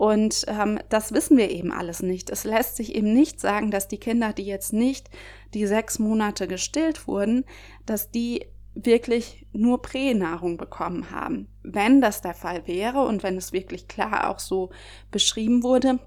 Und 0.00 0.46
ähm, 0.48 0.78
das 0.88 1.12
wissen 1.12 1.36
wir 1.36 1.50
eben 1.50 1.72
alles 1.72 2.00
nicht. 2.02 2.30
Es 2.30 2.44
lässt 2.44 2.76
sich 2.76 2.94
eben 2.94 3.12
nicht 3.12 3.38
sagen, 3.38 3.70
dass 3.70 3.86
die 3.86 3.98
Kinder, 3.98 4.32
die 4.32 4.46
jetzt 4.46 4.72
nicht 4.72 5.10
die 5.52 5.66
sechs 5.66 5.98
Monate 5.98 6.48
gestillt 6.48 7.06
wurden, 7.06 7.44
dass 7.84 8.10
die 8.10 8.46
wirklich 8.72 9.46
nur 9.52 9.82
Pränahrung 9.82 10.56
bekommen 10.56 11.10
haben. 11.10 11.48
Wenn 11.62 12.00
das 12.00 12.22
der 12.22 12.32
Fall 12.32 12.66
wäre 12.66 13.02
und 13.02 13.22
wenn 13.22 13.36
es 13.36 13.52
wirklich 13.52 13.88
klar 13.88 14.30
auch 14.30 14.38
so 14.38 14.70
beschrieben 15.10 15.62
wurde, 15.62 15.98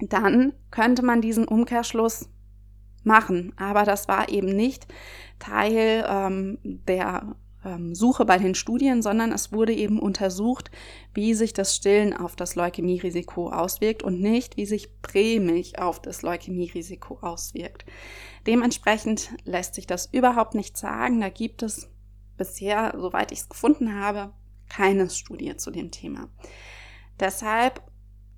dann 0.00 0.52
könnte 0.72 1.04
man 1.04 1.20
diesen 1.20 1.46
Umkehrschluss 1.46 2.28
machen. 3.04 3.52
Aber 3.56 3.84
das 3.84 4.08
war 4.08 4.30
eben 4.30 4.48
nicht 4.48 4.88
Teil 5.38 6.04
ähm, 6.08 6.58
der 6.64 7.36
ähm, 7.64 7.94
Suche 7.94 8.24
bei 8.24 8.38
den 8.38 8.54
Studien, 8.54 9.02
sondern 9.02 9.32
es 9.32 9.52
wurde 9.52 9.72
eben 9.72 9.98
untersucht, 9.98 10.70
wie 11.14 11.34
sich 11.34 11.52
das 11.52 11.76
Stillen 11.76 12.14
auf 12.14 12.36
das 12.36 12.54
Leukämierisiko 12.54 13.50
auswirkt 13.50 14.02
und 14.02 14.20
nicht, 14.20 14.56
wie 14.56 14.66
sich 14.66 15.00
Prämilch 15.02 15.78
auf 15.78 16.00
das 16.00 16.22
Leukämierisiko 16.22 17.18
auswirkt. 17.20 17.84
Dementsprechend 18.46 19.30
lässt 19.44 19.74
sich 19.74 19.86
das 19.86 20.06
überhaupt 20.06 20.54
nicht 20.54 20.76
sagen. 20.76 21.20
Da 21.20 21.28
gibt 21.28 21.62
es 21.62 21.90
bisher, 22.36 22.94
soweit 22.96 23.32
ich 23.32 23.40
es 23.40 23.48
gefunden 23.48 24.00
habe, 24.00 24.32
keine 24.68 25.08
Studie 25.10 25.56
zu 25.56 25.70
dem 25.70 25.90
Thema. 25.90 26.28
Deshalb 27.20 27.82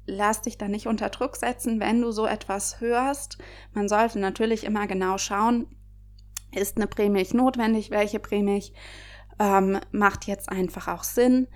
lass 0.06 0.42
dich 0.42 0.58
da 0.58 0.68
nicht 0.68 0.86
unter 0.86 1.08
Druck 1.08 1.36
setzen, 1.36 1.80
wenn 1.80 2.00
du 2.00 2.10
so 2.10 2.26
etwas 2.26 2.80
hörst. 2.80 3.38
Man 3.72 3.88
sollte 3.88 4.18
natürlich 4.18 4.64
immer 4.64 4.86
genau 4.86 5.16
schauen, 5.16 5.66
ist 6.52 6.76
eine 6.76 6.86
Prämilch 6.86 7.34
notwendig, 7.34 7.90
welche 7.90 8.18
Prämilch 8.18 8.72
ähm, 9.38 9.78
macht 9.92 10.26
jetzt 10.26 10.48
einfach 10.48 10.88
auch 10.88 11.04
Sinn. 11.04 11.48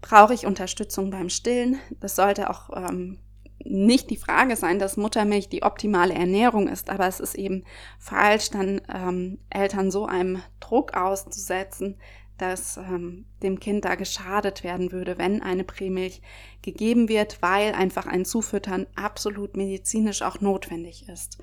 Brauche 0.00 0.34
ich 0.34 0.46
Unterstützung 0.46 1.10
beim 1.10 1.28
Stillen? 1.28 1.78
Das 2.00 2.16
sollte 2.16 2.50
auch 2.50 2.70
ähm, 2.74 3.18
nicht 3.64 4.10
die 4.10 4.16
Frage 4.16 4.56
sein, 4.56 4.78
dass 4.78 4.96
Muttermilch 4.96 5.48
die 5.48 5.62
optimale 5.62 6.14
Ernährung 6.14 6.68
ist, 6.68 6.90
aber 6.90 7.06
es 7.06 7.20
ist 7.20 7.34
eben 7.34 7.64
falsch, 7.98 8.50
dann 8.50 8.80
ähm, 8.92 9.38
Eltern 9.50 9.90
so 9.90 10.06
einem 10.06 10.42
Druck 10.60 10.94
auszusetzen, 10.94 11.96
dass 12.38 12.76
ähm, 12.76 13.26
dem 13.42 13.58
Kind 13.58 13.84
da 13.84 13.96
geschadet 13.96 14.62
werden 14.62 14.92
würde, 14.92 15.18
wenn 15.18 15.42
eine 15.42 15.64
Prämilch 15.64 16.22
gegeben 16.62 17.08
wird, 17.08 17.42
weil 17.42 17.74
einfach 17.74 18.06
ein 18.06 18.24
Zufüttern 18.24 18.86
absolut 18.94 19.56
medizinisch 19.56 20.22
auch 20.22 20.40
notwendig 20.40 21.08
ist. 21.08 21.38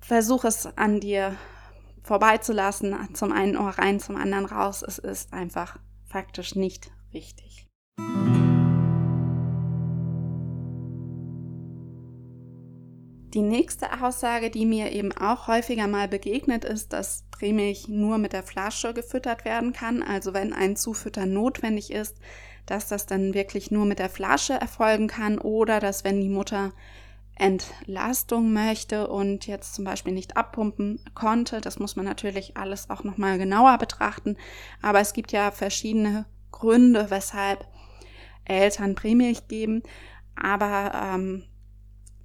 Versuch 0.00 0.44
es 0.44 0.66
an 0.78 1.00
dir 1.00 1.36
vorbeizulassen, 2.08 2.96
zum 3.12 3.32
einen 3.32 3.56
Ohr 3.56 3.68
rein, 3.68 4.00
zum 4.00 4.16
anderen 4.16 4.46
raus. 4.46 4.82
Es 4.82 4.98
ist 4.98 5.34
einfach 5.34 5.78
faktisch 6.06 6.54
nicht 6.54 6.90
richtig. 7.12 7.66
Die 13.34 13.42
nächste 13.42 14.02
Aussage, 14.02 14.48
die 14.48 14.64
mir 14.64 14.90
eben 14.92 15.12
auch 15.12 15.48
häufiger 15.48 15.86
mal 15.86 16.08
begegnet, 16.08 16.64
ist, 16.64 16.94
dass 16.94 17.26
Prämilch 17.30 17.88
nur 17.88 18.16
mit 18.16 18.32
der 18.32 18.42
Flasche 18.42 18.94
gefüttert 18.94 19.44
werden 19.44 19.74
kann. 19.74 20.02
Also 20.02 20.32
wenn 20.32 20.54
ein 20.54 20.76
Zufüttern 20.76 21.34
notwendig 21.34 21.92
ist, 21.92 22.16
dass 22.64 22.88
das 22.88 23.04
dann 23.04 23.34
wirklich 23.34 23.70
nur 23.70 23.84
mit 23.84 23.98
der 23.98 24.08
Flasche 24.08 24.54
erfolgen 24.54 25.08
kann 25.08 25.38
oder 25.38 25.78
dass 25.78 26.04
wenn 26.04 26.22
die 26.22 26.30
Mutter 26.30 26.72
Entlastung 27.38 28.52
möchte 28.52 29.08
und 29.08 29.46
jetzt 29.46 29.74
zum 29.74 29.84
Beispiel 29.84 30.12
nicht 30.12 30.36
abpumpen 30.36 31.00
konnte, 31.14 31.60
das 31.60 31.78
muss 31.78 31.96
man 31.96 32.04
natürlich 32.04 32.56
alles 32.56 32.90
auch 32.90 33.04
nochmal 33.04 33.38
genauer 33.38 33.78
betrachten, 33.78 34.36
aber 34.82 35.00
es 35.00 35.12
gibt 35.12 35.32
ja 35.32 35.50
verschiedene 35.50 36.26
Gründe, 36.50 37.10
weshalb 37.10 37.66
Eltern 38.44 38.94
Prämilch 38.94 39.46
geben, 39.48 39.82
aber 40.34 40.92
ähm, 40.94 41.44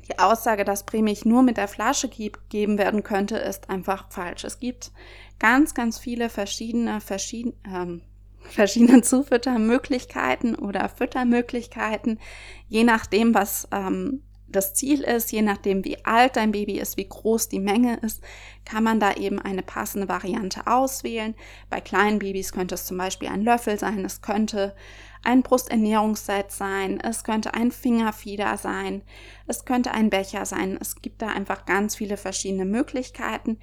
die 0.07 0.19
Aussage, 0.19 0.65
dass 0.65 0.85
Prämilch 0.85 1.25
nur 1.25 1.43
mit 1.43 1.57
der 1.57 1.67
Flasche 1.67 2.09
gegeben 2.09 2.77
werden 2.77 3.03
könnte, 3.03 3.37
ist 3.37 3.69
einfach 3.69 4.11
falsch. 4.11 4.43
Es 4.43 4.59
gibt 4.59 4.91
ganz, 5.39 5.73
ganz 5.73 5.97
viele 5.97 6.29
verschiedene, 6.29 6.99
verschiedene, 7.01 7.55
ähm, 7.65 8.01
verschiedene 8.39 9.01
Zufüttermöglichkeiten 9.01 10.55
oder 10.55 10.89
Füttermöglichkeiten, 10.89 12.19
je 12.67 12.83
nachdem, 12.83 13.33
was 13.33 13.67
ähm, 13.71 14.23
das 14.55 14.73
Ziel 14.73 15.01
ist, 15.01 15.31
je 15.31 15.41
nachdem, 15.41 15.83
wie 15.83 16.03
alt 16.05 16.37
dein 16.37 16.51
Baby 16.51 16.79
ist, 16.79 16.97
wie 16.97 17.07
groß 17.07 17.49
die 17.49 17.59
Menge 17.59 17.97
ist, 17.97 18.21
kann 18.65 18.83
man 18.83 18.99
da 18.99 19.13
eben 19.13 19.39
eine 19.39 19.61
passende 19.61 20.07
Variante 20.07 20.67
auswählen. 20.67 21.35
Bei 21.69 21.81
kleinen 21.81 22.19
Babys 22.19 22.53
könnte 22.53 22.75
es 22.75 22.85
zum 22.85 22.97
Beispiel 22.97 23.27
ein 23.27 23.43
Löffel 23.43 23.77
sein, 23.77 24.05
es 24.05 24.21
könnte 24.21 24.75
ein 25.23 25.41
Brusternährungsset 25.41 26.51
sein, 26.51 26.99
es 26.99 27.23
könnte 27.23 27.53
ein 27.53 27.71
Fingerfieder 27.71 28.57
sein, 28.57 29.01
es 29.47 29.65
könnte 29.65 29.91
ein 29.91 30.09
Becher 30.09 30.45
sein. 30.45 30.77
Es 30.79 31.01
gibt 31.01 31.21
da 31.21 31.27
einfach 31.27 31.65
ganz 31.65 31.95
viele 31.95 32.17
verschiedene 32.17 32.65
Möglichkeiten. 32.65 33.59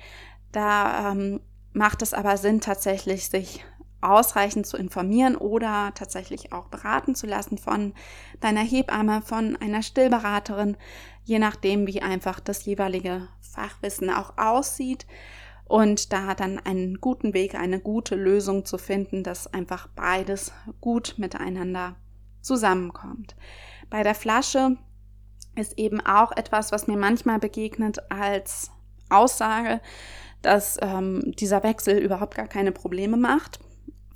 Da 0.53 1.13
ähm, 1.13 1.41
macht 1.73 2.03
es 2.03 2.15
aber 2.15 2.37
Sinn, 2.37 2.61
tatsächlich 2.61 3.29
sich 3.29 3.65
ausreichend 4.00 4.66
zu 4.66 4.76
informieren 4.76 5.37
oder 5.37 5.92
tatsächlich 5.95 6.52
auch 6.52 6.69
beraten 6.69 7.14
zu 7.14 7.26
lassen 7.26 7.59
von 7.59 7.92
deiner 8.40 8.62
Hebamme, 8.62 9.23
von 9.23 9.57
einer 9.57 9.83
Stillberaterin, 9.83 10.76
je 11.25 11.38
nachdem, 11.38 11.87
wie 11.87 12.02
einfach 12.02 12.40
das 12.40 12.64
jeweilige 12.64 13.28
Fachwissen 13.40 14.11
auch 14.11 14.38
aussieht 14.38 15.07
und 15.64 16.12
da 16.12 16.35
dann 16.35 16.59
einen 16.59 17.00
guten 17.00 17.35
Weg, 17.35 17.54
eine 17.54 17.78
gute 17.78 18.16
Lösung 18.16 18.64
zu 18.64 18.78
finden, 18.78 19.23
dass 19.23 19.52
einfach 19.52 19.87
beides 19.88 20.52
gut 20.80 21.14
miteinander 21.19 21.97
zusammenkommt. 22.40 23.37
Bei 23.88 24.02
der 24.02 24.14
Flasche 24.14 24.76
ist 25.57 25.78
eben 25.78 26.00
auch 26.00 26.33
etwas, 26.33 26.73
was 26.73 26.87
mir 26.87 26.97
manchmal 26.97 27.38
begegnet 27.38 27.99
als 28.11 28.71
Aussage, 29.11 29.80
dass 30.42 30.78
ähm, 30.80 31.35
dieser 31.38 31.62
Wechsel 31.62 31.99
überhaupt 31.99 32.35
gar 32.35 32.49
keine 32.49 32.73
Probleme 32.73 33.16
macht, 33.16 33.61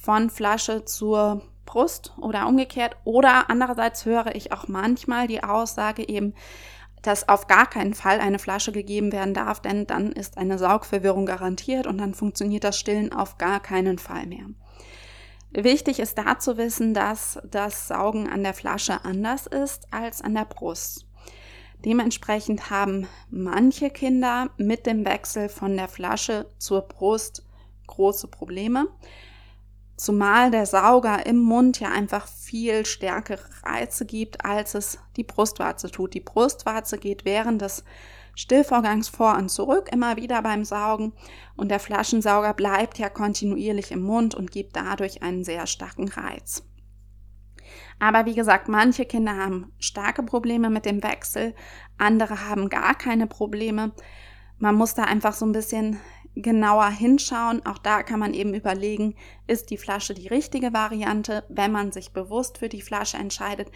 von 0.04 0.28
Flasche 0.28 0.84
zur 0.84 1.40
Brust 1.64 2.12
oder 2.20 2.46
umgekehrt. 2.46 2.96
Oder 3.04 3.48
andererseits 3.48 4.04
höre 4.04 4.34
ich 4.34 4.52
auch 4.52 4.68
manchmal 4.68 5.26
die 5.26 5.42
Aussage 5.42 6.06
eben, 6.06 6.34
dass 7.00 7.28
auf 7.28 7.46
gar 7.46 7.66
keinen 7.66 7.94
Fall 7.94 8.20
eine 8.20 8.38
Flasche 8.38 8.72
gegeben 8.72 9.12
werden 9.12 9.34
darf, 9.34 9.60
denn 9.60 9.86
dann 9.86 10.12
ist 10.12 10.36
eine 10.36 10.58
Saugverwirrung 10.58 11.26
garantiert 11.26 11.86
und 11.86 11.98
dann 11.98 12.14
funktioniert 12.14 12.64
das 12.64 12.78
Stillen 12.78 13.12
auf 13.12 13.38
gar 13.38 13.60
keinen 13.60 13.98
Fall 13.98 14.26
mehr. 14.26 14.46
Wichtig 15.52 16.00
ist 16.00 16.18
da 16.18 16.38
zu 16.38 16.56
wissen, 16.58 16.92
dass 16.94 17.38
das 17.44 17.88
Saugen 17.88 18.28
an 18.28 18.42
der 18.42 18.54
Flasche 18.54 19.04
anders 19.04 19.46
ist 19.46 19.86
als 19.90 20.20
an 20.20 20.34
der 20.34 20.46
Brust. 20.46 21.06
Dementsprechend 21.84 22.70
haben 22.70 23.06
manche 23.30 23.90
Kinder 23.90 24.50
mit 24.56 24.86
dem 24.86 25.04
Wechsel 25.04 25.48
von 25.48 25.76
der 25.76 25.88
Flasche 25.88 26.46
zur 26.58 26.82
Brust 26.82 27.44
große 27.86 28.28
Probleme. 28.28 28.88
Zumal 29.96 30.50
der 30.50 30.66
Sauger 30.66 31.24
im 31.24 31.38
Mund 31.38 31.78
ja 31.78 31.90
einfach 31.90 32.26
viel 32.26 32.84
stärkere 32.84 33.44
Reize 33.62 34.04
gibt, 34.04 34.44
als 34.44 34.74
es 34.74 34.98
die 35.16 35.22
Brustwarze 35.22 35.90
tut. 35.90 36.14
Die 36.14 36.20
Brustwarze 36.20 36.98
geht 36.98 37.24
während 37.24 37.62
des 37.62 37.84
Stillvorgangs 38.34 39.08
vor 39.08 39.36
und 39.36 39.48
zurück 39.48 39.90
immer 39.92 40.16
wieder 40.16 40.42
beim 40.42 40.64
Saugen 40.64 41.12
und 41.56 41.68
der 41.68 41.78
Flaschensauger 41.78 42.52
bleibt 42.52 42.98
ja 42.98 43.08
kontinuierlich 43.08 43.92
im 43.92 44.02
Mund 44.02 44.34
und 44.34 44.50
gibt 44.50 44.74
dadurch 44.74 45.22
einen 45.22 45.44
sehr 45.44 45.66
starken 45.68 46.08
Reiz. 46.08 46.64
Aber 48.00 48.26
wie 48.26 48.34
gesagt, 48.34 48.68
manche 48.68 49.04
Kinder 49.04 49.36
haben 49.36 49.72
starke 49.78 50.24
Probleme 50.24 50.68
mit 50.68 50.84
dem 50.84 51.02
Wechsel, 51.02 51.54
andere 51.96 52.48
haben 52.48 52.68
gar 52.68 52.96
keine 52.96 53.28
Probleme. 53.28 53.92
Man 54.58 54.74
muss 54.74 54.94
da 54.94 55.04
einfach 55.04 55.34
so 55.34 55.46
ein 55.46 55.52
bisschen 55.52 56.00
genauer 56.36 56.90
hinschauen. 56.90 57.64
Auch 57.64 57.78
da 57.78 58.02
kann 58.02 58.20
man 58.20 58.34
eben 58.34 58.54
überlegen, 58.54 59.14
ist 59.46 59.70
die 59.70 59.76
Flasche 59.76 60.14
die 60.14 60.28
richtige 60.28 60.72
Variante? 60.72 61.44
Wenn 61.48 61.72
man 61.72 61.92
sich 61.92 62.12
bewusst 62.12 62.58
für 62.58 62.68
die 62.68 62.82
Flasche 62.82 63.16
entscheidet, 63.16 63.70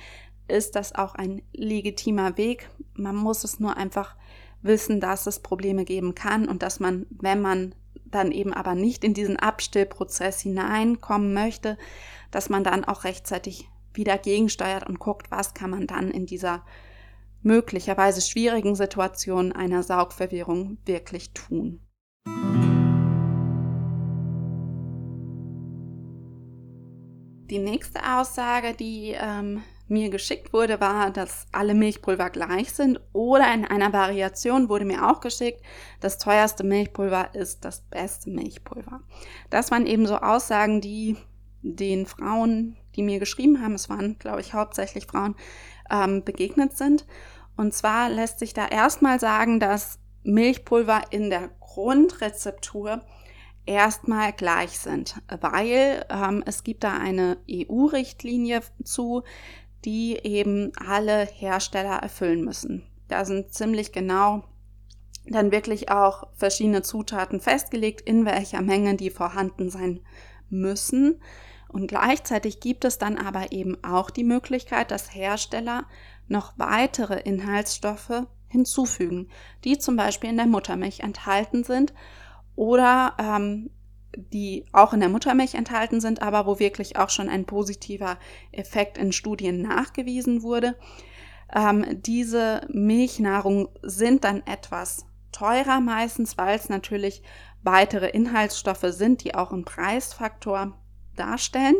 ist 0.48 0.76
das 0.76 0.94
auch 0.94 1.14
ein 1.14 1.42
legitimer 1.52 2.36
Weg. 2.36 2.70
Man 2.94 3.16
muss 3.16 3.44
es 3.44 3.60
nur 3.60 3.76
einfach 3.76 4.16
wissen, 4.62 5.00
dass 5.00 5.26
es 5.26 5.40
Probleme 5.40 5.84
geben 5.84 6.14
kann 6.14 6.48
und 6.48 6.62
dass 6.62 6.80
man, 6.80 7.06
wenn 7.10 7.40
man 7.40 7.74
dann 8.04 8.32
eben 8.32 8.54
aber 8.54 8.74
nicht 8.74 9.04
in 9.04 9.14
diesen 9.14 9.36
Abstillprozess 9.36 10.40
hineinkommen 10.40 11.34
möchte, 11.34 11.76
dass 12.30 12.48
man 12.48 12.64
dann 12.64 12.84
auch 12.84 13.04
rechtzeitig 13.04 13.68
wieder 13.92 14.18
gegensteuert 14.18 14.86
und 14.86 14.98
guckt, 14.98 15.30
was 15.30 15.54
kann 15.54 15.70
man 15.70 15.86
dann 15.86 16.10
in 16.10 16.26
dieser 16.26 16.64
möglicherweise 17.42 18.20
schwierigen 18.20 18.74
Situation 18.74 19.52
einer 19.52 19.82
Saugverwirrung 19.82 20.78
wirklich 20.84 21.32
tun. 21.32 21.80
Die 27.50 27.58
nächste 27.58 28.00
Aussage, 28.04 28.74
die 28.74 29.16
ähm, 29.18 29.62
mir 29.88 30.10
geschickt 30.10 30.52
wurde, 30.52 30.80
war, 30.80 31.10
dass 31.10 31.46
alle 31.50 31.74
Milchpulver 31.74 32.28
gleich 32.28 32.72
sind 32.72 33.00
oder 33.12 33.52
in 33.54 33.64
einer 33.64 33.92
Variation 33.92 34.68
wurde 34.68 34.84
mir 34.84 35.08
auch 35.08 35.20
geschickt, 35.20 35.62
das 36.00 36.18
teuerste 36.18 36.62
Milchpulver 36.62 37.34
ist 37.34 37.64
das 37.64 37.80
beste 37.80 38.30
Milchpulver. 38.30 39.00
Das 39.48 39.70
waren 39.70 39.86
eben 39.86 40.06
so 40.06 40.16
Aussagen, 40.16 40.80
die 40.82 41.16
den 41.62 42.04
Frauen, 42.06 42.76
die 42.96 43.02
mir 43.02 43.18
geschrieben 43.18 43.62
haben, 43.62 43.74
es 43.74 43.88
waren, 43.88 44.18
glaube 44.18 44.40
ich, 44.40 44.52
hauptsächlich 44.52 45.06
Frauen, 45.06 45.34
ähm, 45.90 46.24
begegnet 46.24 46.76
sind. 46.76 47.06
Und 47.56 47.74
zwar 47.74 48.10
lässt 48.10 48.38
sich 48.38 48.54
da 48.54 48.66
erstmal 48.68 49.18
sagen, 49.18 49.58
dass 49.58 49.98
Milchpulver 50.22 51.02
in 51.10 51.30
der 51.30 51.50
Grundrezeptur 51.60 53.02
erstmal 53.66 54.32
gleich 54.32 54.78
sind, 54.78 55.16
weil 55.40 56.04
ähm, 56.10 56.42
es 56.46 56.64
gibt 56.64 56.84
da 56.84 56.96
eine 56.96 57.36
EU-Richtlinie 57.50 58.62
zu, 58.82 59.22
die 59.84 60.18
eben 60.24 60.72
alle 60.76 61.24
Hersteller 61.26 61.98
erfüllen 61.98 62.44
müssen. 62.44 62.82
Da 63.08 63.24
sind 63.24 63.52
ziemlich 63.52 63.92
genau 63.92 64.44
dann 65.26 65.52
wirklich 65.52 65.90
auch 65.90 66.26
verschiedene 66.34 66.82
Zutaten 66.82 67.40
festgelegt, 67.40 68.00
in 68.00 68.24
welcher 68.24 68.62
Menge 68.62 68.96
die 68.96 69.10
vorhanden 69.10 69.70
sein 69.70 70.00
müssen. 70.48 71.20
Und 71.68 71.86
gleichzeitig 71.86 72.60
gibt 72.60 72.84
es 72.86 72.96
dann 72.96 73.18
aber 73.18 73.52
eben 73.52 73.82
auch 73.84 74.08
die 74.10 74.24
Möglichkeit, 74.24 74.90
dass 74.90 75.14
Hersteller 75.14 75.84
noch 76.26 76.54
weitere 76.56 77.20
Inhaltsstoffe 77.20 78.26
hinzufügen, 78.48 79.28
die 79.64 79.78
zum 79.78 79.96
Beispiel 79.96 80.30
in 80.30 80.36
der 80.36 80.46
Muttermilch 80.46 81.00
enthalten 81.00 81.64
sind 81.64 81.92
oder 82.56 83.14
ähm, 83.18 83.70
die 84.16 84.64
auch 84.72 84.92
in 84.92 85.00
der 85.00 85.08
Muttermilch 85.08 85.54
enthalten 85.54 86.00
sind, 86.00 86.22
aber 86.22 86.46
wo 86.46 86.58
wirklich 86.58 86.96
auch 86.96 87.10
schon 87.10 87.28
ein 87.28 87.44
positiver 87.44 88.18
Effekt 88.52 88.98
in 88.98 89.12
Studien 89.12 89.62
nachgewiesen 89.62 90.42
wurde. 90.42 90.76
Ähm, 91.54 91.84
diese 92.02 92.66
Milchnahrung 92.68 93.68
sind 93.82 94.24
dann 94.24 94.46
etwas 94.46 95.06
teurer 95.32 95.80
meistens, 95.80 96.38
weil 96.38 96.56
es 96.56 96.68
natürlich 96.68 97.22
weitere 97.62 98.08
Inhaltsstoffe 98.08 98.86
sind, 98.88 99.24
die 99.24 99.34
auch 99.34 99.52
einen 99.52 99.64
Preisfaktor 99.64 100.78
darstellen. 101.16 101.76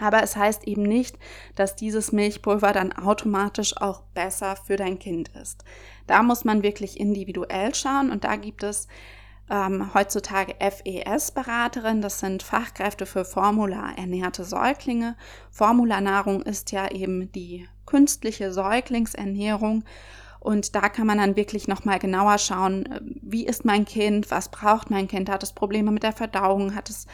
Aber 0.00 0.22
es 0.22 0.36
heißt 0.36 0.66
eben 0.66 0.82
nicht, 0.82 1.18
dass 1.54 1.76
dieses 1.76 2.12
Milchpulver 2.12 2.72
dann 2.72 2.92
automatisch 2.92 3.76
auch 3.76 4.02
besser 4.14 4.56
für 4.56 4.76
dein 4.76 4.98
Kind 4.98 5.28
ist. 5.28 5.64
Da 6.06 6.22
muss 6.22 6.44
man 6.44 6.62
wirklich 6.62 6.98
individuell 6.98 7.74
schauen 7.74 8.10
und 8.10 8.24
da 8.24 8.36
gibt 8.36 8.62
es 8.62 8.88
ähm, 9.50 9.92
heutzutage 9.94 10.54
FES-Beraterin. 10.58 12.00
Das 12.00 12.20
sind 12.20 12.42
Fachkräfte 12.42 13.06
für 13.06 13.24
formularernährte 13.24 14.44
Säuglinge. 14.44 15.16
Formularnahrung 15.50 16.42
ist 16.42 16.72
ja 16.72 16.90
eben 16.90 17.30
die 17.32 17.68
künstliche 17.86 18.52
Säuglingsernährung. 18.52 19.84
Und 20.40 20.74
da 20.74 20.90
kann 20.90 21.06
man 21.06 21.16
dann 21.16 21.36
wirklich 21.36 21.68
nochmal 21.68 21.98
genauer 21.98 22.36
schauen, 22.38 22.86
äh, 22.86 23.00
wie 23.22 23.46
ist 23.46 23.64
mein 23.64 23.84
Kind, 23.84 24.30
was 24.30 24.50
braucht 24.50 24.90
mein 24.90 25.08
Kind, 25.08 25.30
hat 25.30 25.42
es 25.42 25.52
Probleme 25.52 25.90
mit 25.90 26.02
der 26.02 26.12
Verdauung, 26.12 26.74
hat 26.74 26.90
es 26.90 27.06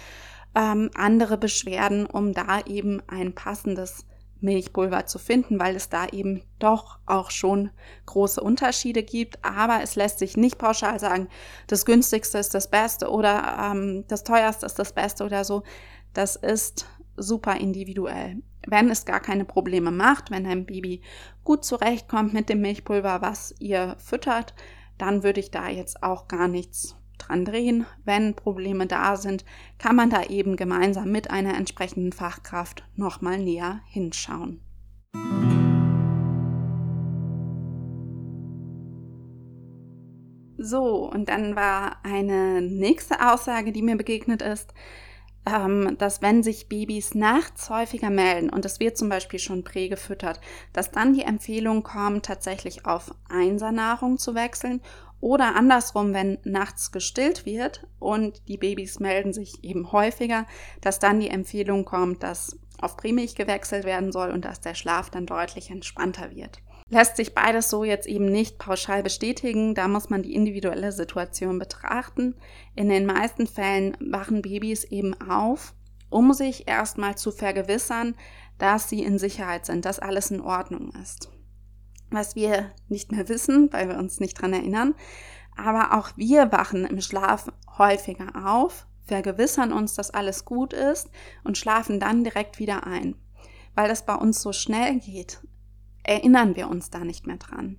ähm, 0.55 0.91
andere 0.95 1.39
Beschwerden, 1.39 2.07
um 2.07 2.33
da 2.33 2.61
eben 2.67 3.03
ein 3.09 3.35
passendes 3.35 4.05
Milchpulver 4.41 5.07
zu 5.07 5.19
finden, 5.19 5.59
weil 5.59 5.77
es 5.77 5.89
da 5.89 6.07
eben 6.07 6.43
doch 6.59 6.99
auch 7.07 7.31
schon 7.31 7.71
große 8.07 8.41
Unterschiede 8.41 9.03
gibt. 9.03 9.45
Aber 9.45 9.83
es 9.83 9.97
lässt 9.97 10.19
sich 10.19 10.37
nicht 10.37 10.59
pauschal 10.59 10.99
sagen, 10.99 11.29
das 11.67 11.85
günstigste 11.85 12.39
ist 12.39 12.55
das 12.55 12.71
Beste 12.71 13.11
oder 13.11 13.73
ähm, 13.73 14.05
das 14.09 14.25
teuerste 14.25 14.67
ist 14.67 14.79
das 14.79 14.93
Beste 14.93 15.25
oder 15.25 15.45
so. 15.45 15.63
Das 16.13 16.37
ist 16.37 16.87
super 17.17 17.57
individuell. 17.57 18.43
Wenn 18.67 18.91
es 18.91 19.05
gar 19.05 19.21
keine 19.21 19.45
Probleme 19.45 19.91
macht, 19.91 20.31
wenn 20.31 20.47
ein 20.47 20.67
Baby 20.67 21.03
gut 21.45 21.65
zurechtkommt 21.65 22.33
mit 22.33 22.49
dem 22.49 22.61
Milchpulver, 22.61 23.23
was 23.23 23.55
ihr 23.59 23.97
füttert, 23.99 24.55
dann 24.99 25.23
würde 25.23 25.41
ich 25.41 25.51
da 25.51 25.69
jetzt 25.69 26.03
auch 26.03 26.29
gar 26.29 26.49
nichts 26.49 26.97
dran 27.29 27.45
drehen. 27.45 27.87
Wenn 28.05 28.35
Probleme 28.35 28.87
da 28.87 29.17
sind, 29.17 29.45
kann 29.79 29.97
man 29.97 30.11
da 30.11 30.25
eben 30.25 30.57
gemeinsam 30.57 31.11
mit 31.13 31.31
einer 31.31 31.57
entsprechenden 31.57 32.13
Fachkraft 32.13 32.85
nochmal 32.97 33.39
näher 33.39 33.81
hinschauen. 33.87 34.61
So, 40.63 41.11
und 41.11 41.31
dann 41.31 41.57
war 41.57 42.05
eine 42.05 42.61
nächste 42.61 43.27
Aussage, 43.27 43.73
die 43.73 43.83
mir 43.83 43.97
begegnet 43.97 44.43
ist, 44.43 44.75
ähm, 45.47 45.97
dass 45.99 46.23
wenn 46.23 46.43
sich 46.43 46.69
Babys 46.69 47.15
nachts 47.15 47.71
häufiger 47.71 48.11
melden 48.11 48.51
und 48.51 48.65
es 48.65 48.81
wird 48.81 48.99
zum 48.99 49.09
Beispiel 49.09 49.39
schon 49.39 49.65
prägefüttert, 49.65 50.41
dass 50.73 50.91
dann 50.91 51.15
die 51.15 51.23
Empfehlung 51.23 51.83
kommt, 51.83 52.27
tatsächlich 52.27 52.87
auf 52.87 53.15
Einsernahrung 53.29 54.19
zu 54.19 54.35
wechseln 54.35 54.81
oder 55.21 55.55
andersrum, 55.55 56.15
wenn 56.15 56.39
nachts 56.45 56.93
gestillt 56.93 57.47
wird 57.47 57.87
und 57.99 58.43
die 58.49 58.57
Babys 58.57 59.01
melden 59.01 59.33
sich 59.33 59.63
eben 59.63 59.93
häufiger, 59.93 60.47
dass 60.81 60.99
dann 60.99 61.21
die 61.21 61.29
Empfehlung 61.29 61.85
kommt, 61.85 62.23
dass 62.23 62.59
auf 62.81 62.97
Prämilch 62.97 63.35
gewechselt 63.35 63.85
werden 63.85 64.13
soll 64.13 64.31
und 64.31 64.45
dass 64.45 64.61
der 64.61 64.75
Schlaf 64.75 65.11
dann 65.11 65.27
deutlich 65.27 65.71
entspannter 65.71 66.31
wird. 66.35 66.63
Lässt 66.91 67.17
sich 67.17 67.35
beides 67.35 67.71
so 67.71 67.85
jetzt 67.85 68.07
eben 68.07 68.27
nicht 68.27 68.59
pauschal 68.59 69.03
bestätigen, 69.03 69.75
da 69.75 69.89
muss 69.89 70.11
man 70.11 70.23
die 70.23 70.35
individuelle 70.35 70.93
Situation 70.93 71.59
betrachten. 71.59 72.35
In 72.75 72.89
den 72.89 73.07
meisten 73.07 73.47
Fällen 73.47 73.97
wachen 74.01 74.43
Babys 74.43 74.85
eben 74.85 75.19
auf, 75.21 75.75
um 76.11 76.33
sich 76.33 76.69
erstmal 76.69 77.17
zu 77.17 77.31
vergewissern, 77.31 78.15
dass 78.59 78.89
sie 78.89 79.03
in 79.03 79.19
Sicherheit 79.19 79.67
sind, 79.67 79.85
dass 79.85 80.01
alles 80.01 80.31
in 80.31 80.41
Ordnung 80.41 80.93
ist 81.01 81.31
was 82.11 82.35
wir 82.35 82.73
nicht 82.89 83.13
mehr 83.13 83.29
wissen, 83.29 83.73
weil 83.73 83.89
wir 83.89 83.99
uns 83.99 84.21
nicht 84.21 84.41
dran 84.41 84.53
erinnern. 84.53 84.95
Aber 85.57 85.99
auch 85.99 86.11
wir 86.17 86.53
wachen 86.53 86.85
im 86.85 87.01
Schlaf 87.01 87.51
häufiger 87.79 88.29
auf, 88.47 88.87
vergewissern 89.07 89.73
uns, 89.73 89.95
dass 89.95 90.11
alles 90.11 90.45
gut 90.45 90.73
ist 90.73 91.11
und 91.45 91.59
schlafen 91.59 92.01
dann 92.01 92.25
direkt 92.25 92.59
wieder 92.59 92.87
ein. 92.87 93.17
Weil 93.75 93.89
das 93.89 94.07
bei 94.07 94.15
uns 94.15 94.43
so 94.43 94.53
schnell 94.53 94.99
geht, 94.99 95.41
erinnern 96.11 96.57
wir 96.57 96.69
uns 96.69 96.91
da 96.91 96.99
nicht 97.01 97.27
mehr 97.27 97.37
dran. 97.37 97.79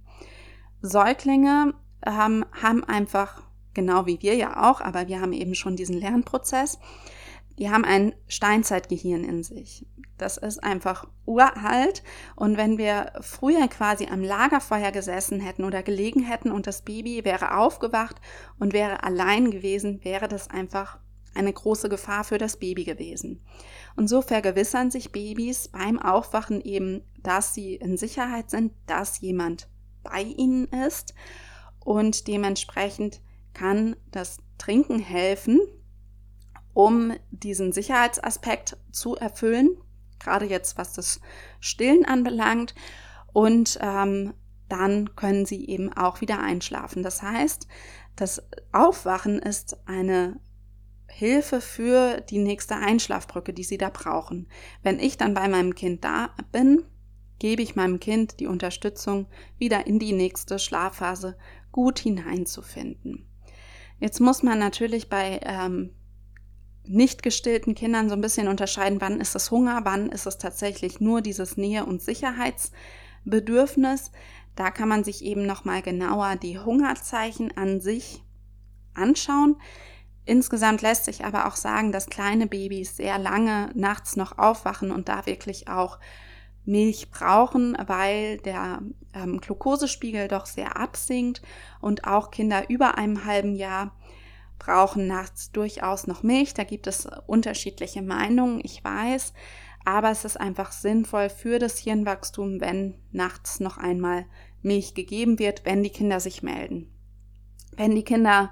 Säuglinge 0.82 1.74
ähm, 2.06 2.46
haben 2.62 2.84
einfach, 2.86 3.44
genau 3.74 4.06
wie 4.06 4.22
wir 4.22 4.36
ja 4.36 4.70
auch, 4.70 4.80
aber 4.80 5.08
wir 5.10 5.20
haben 5.20 5.34
eben 5.34 5.54
schon 5.54 5.76
diesen 5.76 6.00
Lernprozess, 6.00 6.80
die 7.60 7.70
haben 7.70 7.84
ein 7.84 8.16
Steinzeitgehirn 8.28 9.26
in 9.26 9.44
sich. 9.44 9.86
Das 10.18 10.38
ist 10.38 10.64
einfach 10.64 11.08
uralt. 11.26 12.04
Und 12.36 12.56
wenn 12.56 12.78
wir 12.78 13.12
früher 13.20 13.68
quasi 13.68 14.08
am 14.08 14.24
Lagerfeuer 14.24 14.92
gesessen 14.92 15.40
hätten 15.42 15.66
oder 15.66 15.84
gelegen 15.84 16.24
hätten 16.24 16.52
und 16.52 16.68
das 16.68 16.84
Baby 16.84 17.26
wäre 17.26 17.58
aufgewacht 17.58 18.16
und 18.60 18.72
wäre 18.72 19.04
allein 19.04 19.52
gewesen, 19.52 20.04
wäre 20.04 20.28
das 20.28 20.50
einfach 20.50 21.00
eine 21.34 21.54
große 21.54 21.90
Gefahr 21.90 22.24
für 22.24 22.38
das 22.38 22.58
Baby 22.58 22.84
gewesen. 22.84 23.42
Und 23.96 24.08
so 24.08 24.22
vergewissern 24.22 24.92
sich 24.92 25.12
Babys 25.12 25.70
beim 25.70 26.00
Aufwachen 26.00 26.62
eben, 26.62 27.02
dass 27.24 27.54
sie 27.54 27.76
in 27.76 27.98
Sicherheit 27.98 28.50
sind, 28.50 28.74
dass 28.86 29.22
jemand 29.22 29.70
bei 30.04 30.22
ihnen 30.22 30.66
ist 30.66 31.14
und 31.80 32.28
dementsprechend 32.28 33.22
kann 33.54 33.96
das 34.12 34.40
Trinken 34.58 35.00
helfen, 35.00 35.60
um 36.74 37.14
diesen 37.32 37.72
Sicherheitsaspekt 37.72 38.78
zu 38.92 39.16
erfüllen 39.16 39.78
gerade 40.24 40.46
jetzt 40.46 40.78
was 40.78 40.94
das 40.94 41.20
Stillen 41.60 42.06
anbelangt. 42.06 42.74
Und 43.34 43.80
ähm, 43.82 44.34
dann 44.68 45.16
können 45.16 45.46
sie 45.46 45.68
eben 45.68 45.92
auch 45.94 46.22
wieder 46.22 46.40
einschlafen. 46.40 47.04
Das 47.04 47.22
heißt, 47.22 47.68
das 48.16 48.44
Aufwachen 48.72 49.40
ist 49.40 49.88
eine 49.88 50.40
Hilfe 51.12 51.62
für 51.62 52.22
die 52.22 52.40
nächste 52.40 52.76
Einschlafbrücke, 52.76 53.54
die 53.54 53.64
sie 53.64 53.78
da 53.78 53.90
brauchen. 53.90 54.48
Wenn 54.84 55.00
ich 55.00 55.18
dann 55.18 55.34
bei 55.34 55.48
meinem 55.48 55.76
Kind 55.76 56.04
da 56.04 56.32
bin, 56.52 56.84
gebe 57.40 57.62
ich 57.62 57.76
meinem 57.76 58.00
Kind 58.00 58.40
die 58.40 58.48
Unterstützung, 58.48 59.28
wieder 59.58 59.88
in 59.88 60.00
die 60.00 60.14
nächste 60.14 60.60
Schlafphase 60.60 61.38
gut 61.72 62.00
hineinzufinden. 62.00 63.28
Jetzt 64.00 64.20
muss 64.20 64.44
man 64.44 64.60
natürlich 64.60 65.10
bei 65.10 65.40
ähm, 65.44 65.92
nicht 66.86 67.24
gestillten 67.24 67.76
Kindern 67.76 68.10
so 68.10 68.16
ein 68.16 68.22
bisschen 68.22 68.48
unterscheiden, 68.48 69.02
wann 69.02 69.20
ist 69.20 69.36
es 69.36 69.52
Hunger, 69.52 69.82
wann 69.84 70.10
ist 70.10 70.26
es 70.26 70.38
tatsächlich 70.38 71.00
nur 71.00 71.22
dieses 71.22 71.58
Nähe- 71.58 71.86
und 71.86 72.02
Sicherheitsbedürfnis. 72.02 74.12
Da 74.56 74.72
kann 74.72 74.90
man 74.90 75.04
sich 75.04 75.24
eben 75.24 75.46
nochmal 75.46 75.82
genauer 75.82 76.36
die 76.36 76.60
Hungerzeichen 76.60 77.56
an 77.56 77.82
sich 77.82 78.24
anschauen. 78.94 79.58
Insgesamt 80.26 80.82
lässt 80.82 81.06
sich 81.06 81.26
aber 81.26 81.48
auch 81.48 81.56
sagen, 81.56 81.92
dass 81.92 82.08
kleine 82.08 82.48
Babys 82.48 82.96
sehr 82.96 83.18
lange 83.18 83.72
nachts 83.74 84.16
noch 84.16 84.38
aufwachen 84.38 84.92
und 84.92 85.10
da 85.10 85.26
wirklich 85.26 85.68
auch 85.68 86.00
Milch 86.64 87.10
brauchen, 87.10 87.76
weil 87.88 88.38
der 88.38 88.82
ähm, 89.14 89.42
Glukosespiegel 89.42 90.28
doch 90.28 90.46
sehr 90.46 90.78
absinkt 90.78 91.42
und 91.80 92.06
auch 92.06 92.30
Kinder 92.30 92.70
über 92.70 92.98
einem 92.98 93.26
halben 93.26 93.56
Jahr 93.56 93.96
brauchen 94.60 95.08
nachts 95.08 95.52
durchaus 95.52 96.06
noch 96.06 96.22
Milch. 96.22 96.54
Da 96.54 96.64
gibt 96.64 96.86
es 96.86 97.08
unterschiedliche 97.26 98.04
Meinungen, 98.04 98.62
ich 98.64 98.84
weiß. 98.84 99.34
Aber 99.84 100.12
es 100.12 100.26
ist 100.26 100.40
einfach 100.40 100.72
sinnvoll 100.72 101.30
für 101.30 101.58
das 101.58 101.80
Hirnwachstum, 101.80 102.62
wenn 102.62 102.94
nachts 103.12 103.60
noch 103.60 103.80
einmal 103.80 104.26
Milch 104.62 104.94
gegeben 104.94 105.40
wird, 105.40 105.66
wenn 105.66 105.82
die 105.82 105.90
Kinder 105.90 106.20
sich 106.20 106.44
melden. 106.44 106.94
Wenn 107.76 107.96
die 107.96 108.04
Kinder 108.04 108.52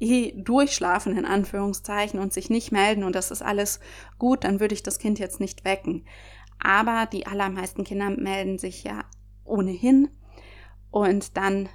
eh 0.00 0.32
durchschlafen, 0.32 1.16
in 1.16 1.24
Anführungszeichen, 1.24 2.18
und 2.18 2.32
sich 2.32 2.50
nicht 2.50 2.72
melden 2.72 3.04
und 3.04 3.14
das 3.14 3.30
ist 3.30 3.42
alles 3.42 3.80
gut, 4.18 4.44
dann 4.44 4.60
würde 4.60 4.74
ich 4.74 4.82
das 4.82 4.98
Kind 4.98 5.18
jetzt 5.18 5.40
nicht 5.40 5.64
wecken. 5.64 6.04
Aber 6.58 7.06
die 7.06 7.26
allermeisten 7.26 7.84
Kinder 7.84 8.10
melden 8.10 8.58
sich 8.58 8.84
ja 8.84 9.04
ohnehin 9.44 10.08
und 10.90 11.36
dann 11.36 11.68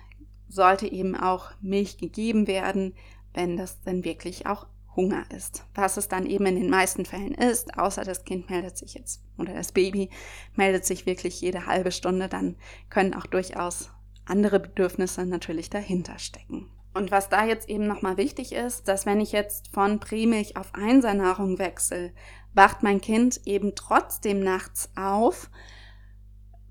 sollte 0.48 0.92
eben 0.92 1.16
auch 1.16 1.52
Milch 1.62 1.98
gegeben 1.98 2.48
werden, 2.48 2.96
wenn 3.34 3.58
das 3.58 3.82
denn 3.82 4.04
wirklich 4.04 4.46
auch 4.46 4.68
Hunger 4.96 5.26
ist. 5.32 5.66
Was 5.74 5.98
es 5.98 6.08
dann 6.08 6.26
eben 6.26 6.46
in 6.46 6.56
den 6.56 6.70
meisten 6.70 7.06
Fällen 7.06 7.34
ist, 7.34 7.78
außer 7.78 8.04
das 8.04 8.24
Kind 8.24 8.50
meldet 8.50 8.78
sich 8.78 8.94
jetzt 8.94 9.22
oder 9.38 9.54
das 9.54 9.72
Baby 9.72 10.10
meldet 10.54 10.86
sich 10.86 11.06
wirklich 11.06 11.42
jede 11.42 11.66
halbe 11.66 11.92
Stunde, 11.92 12.30
dann 12.30 12.56
können 12.90 13.14
auch 13.14 13.26
durchaus 13.26 13.92
andere 14.26 14.60
Bedürfnisse 14.60 15.26
natürlich 15.26 15.70
dahinter 15.70 16.18
stecken. 16.18 16.72
Und 16.96 17.12
was 17.12 17.28
da 17.28 17.46
jetzt 17.46 17.68
eben 17.68 17.88
nochmal 17.88 18.16
wichtig 18.16 18.54
ist, 18.54 18.88
dass 18.88 19.06
wenn 19.06 19.20
ich 19.20 19.34
jetzt 19.34 19.68
von 19.74 20.00
Prämilch 20.00 20.56
auf 20.56 20.74
Einsernahrung 20.74 21.60
wechsle, 21.60 22.14
wacht 22.54 22.84
mein 22.84 23.02
Kind 23.02 23.42
eben 23.44 23.76
trotzdem 23.76 24.40
nachts 24.40 24.90
auf, 24.96 25.50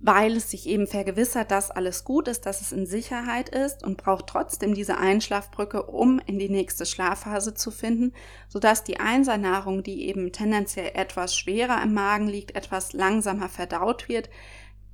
weil 0.00 0.34
es 0.36 0.50
sich 0.50 0.66
eben 0.66 0.86
vergewissert, 0.86 1.50
dass 1.50 1.70
alles 1.70 2.04
gut 2.04 2.26
ist, 2.28 2.46
dass 2.46 2.62
es 2.62 2.72
in 2.72 2.86
Sicherheit 2.86 3.50
ist 3.50 3.84
und 3.84 3.98
braucht 3.98 4.26
trotzdem 4.26 4.74
diese 4.74 4.96
Einschlafbrücke, 4.96 5.82
um 5.82 6.18
in 6.20 6.38
die 6.38 6.48
nächste 6.48 6.86
Schlafphase 6.86 7.52
zu 7.52 7.70
finden, 7.70 8.14
sodass 8.48 8.82
die 8.82 9.00
Einsernahrung, 9.00 9.82
die 9.82 10.08
eben 10.08 10.32
tendenziell 10.32 10.92
etwas 10.94 11.36
schwerer 11.36 11.82
im 11.82 11.92
Magen 11.92 12.28
liegt, 12.28 12.56
etwas 12.56 12.94
langsamer 12.94 13.50
verdaut 13.50 14.08
wird, 14.08 14.30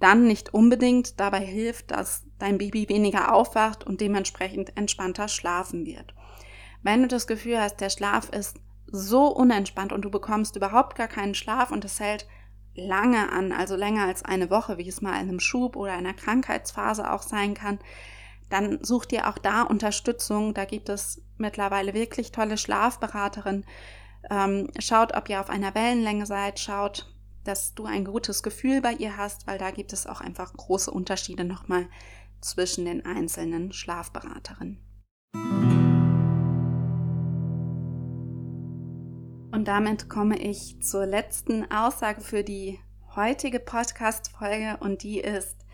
dann 0.00 0.26
nicht 0.26 0.52
unbedingt 0.52 1.20
dabei 1.20 1.40
hilft, 1.40 1.90
dass 1.90 2.26
dein 2.38 2.58
Baby 2.58 2.88
weniger 2.88 3.32
aufwacht 3.32 3.84
und 3.84 4.00
dementsprechend 4.00 4.76
entspannter 4.76 5.28
schlafen 5.28 5.86
wird. 5.86 6.14
Wenn 6.82 7.02
du 7.02 7.08
das 7.08 7.26
Gefühl 7.26 7.60
hast, 7.60 7.80
der 7.80 7.90
Schlaf 7.90 8.30
ist 8.30 8.56
so 8.86 9.26
unentspannt 9.26 9.92
und 9.92 10.02
du 10.02 10.10
bekommst 10.10 10.56
überhaupt 10.56 10.96
gar 10.96 11.08
keinen 11.08 11.34
Schlaf 11.34 11.70
und 11.70 11.84
es 11.84 12.00
hält 12.00 12.26
lange 12.74 13.30
an, 13.30 13.52
also 13.52 13.76
länger 13.76 14.06
als 14.06 14.24
eine 14.24 14.50
Woche, 14.50 14.78
wie 14.78 14.88
es 14.88 15.02
mal 15.02 15.20
in 15.20 15.28
einem 15.28 15.40
Schub 15.40 15.76
oder 15.76 15.92
einer 15.92 16.14
Krankheitsphase 16.14 17.10
auch 17.12 17.22
sein 17.22 17.54
kann, 17.54 17.78
dann 18.48 18.82
such 18.82 19.04
dir 19.04 19.28
auch 19.28 19.38
da 19.38 19.62
Unterstützung. 19.62 20.54
Da 20.54 20.64
gibt 20.64 20.88
es 20.88 21.22
mittlerweile 21.36 21.94
wirklich 21.94 22.32
tolle 22.32 22.56
Schlafberaterinnen. 22.56 23.64
Ähm, 24.30 24.68
schaut, 24.78 25.14
ob 25.16 25.28
ihr 25.28 25.40
auf 25.40 25.50
einer 25.50 25.74
Wellenlänge 25.74 26.26
seid, 26.26 26.58
schaut, 26.58 27.12
dass 27.44 27.74
du 27.74 27.84
ein 27.84 28.04
gutes 28.04 28.42
Gefühl 28.42 28.80
bei 28.80 28.92
ihr 28.92 29.16
hast, 29.16 29.46
weil 29.46 29.58
da 29.58 29.70
gibt 29.70 29.92
es 29.92 30.06
auch 30.06 30.20
einfach 30.20 30.52
große 30.52 30.90
Unterschiede 30.90 31.44
nochmal 31.44 31.88
zwischen 32.40 32.84
den 32.84 33.04
einzelnen 33.04 33.72
Schlafberaterinnen. 33.72 34.78
Und 39.52 39.68
damit 39.68 40.08
komme 40.08 40.38
ich 40.38 40.80
zur 40.80 41.06
letzten 41.06 41.70
Aussage 41.70 42.20
für 42.20 42.44
die 42.44 42.78
heutige 43.14 43.60
Podcast-Folge 43.60 44.78
und 44.80 45.02
die 45.02 45.18
ist, 45.18 45.66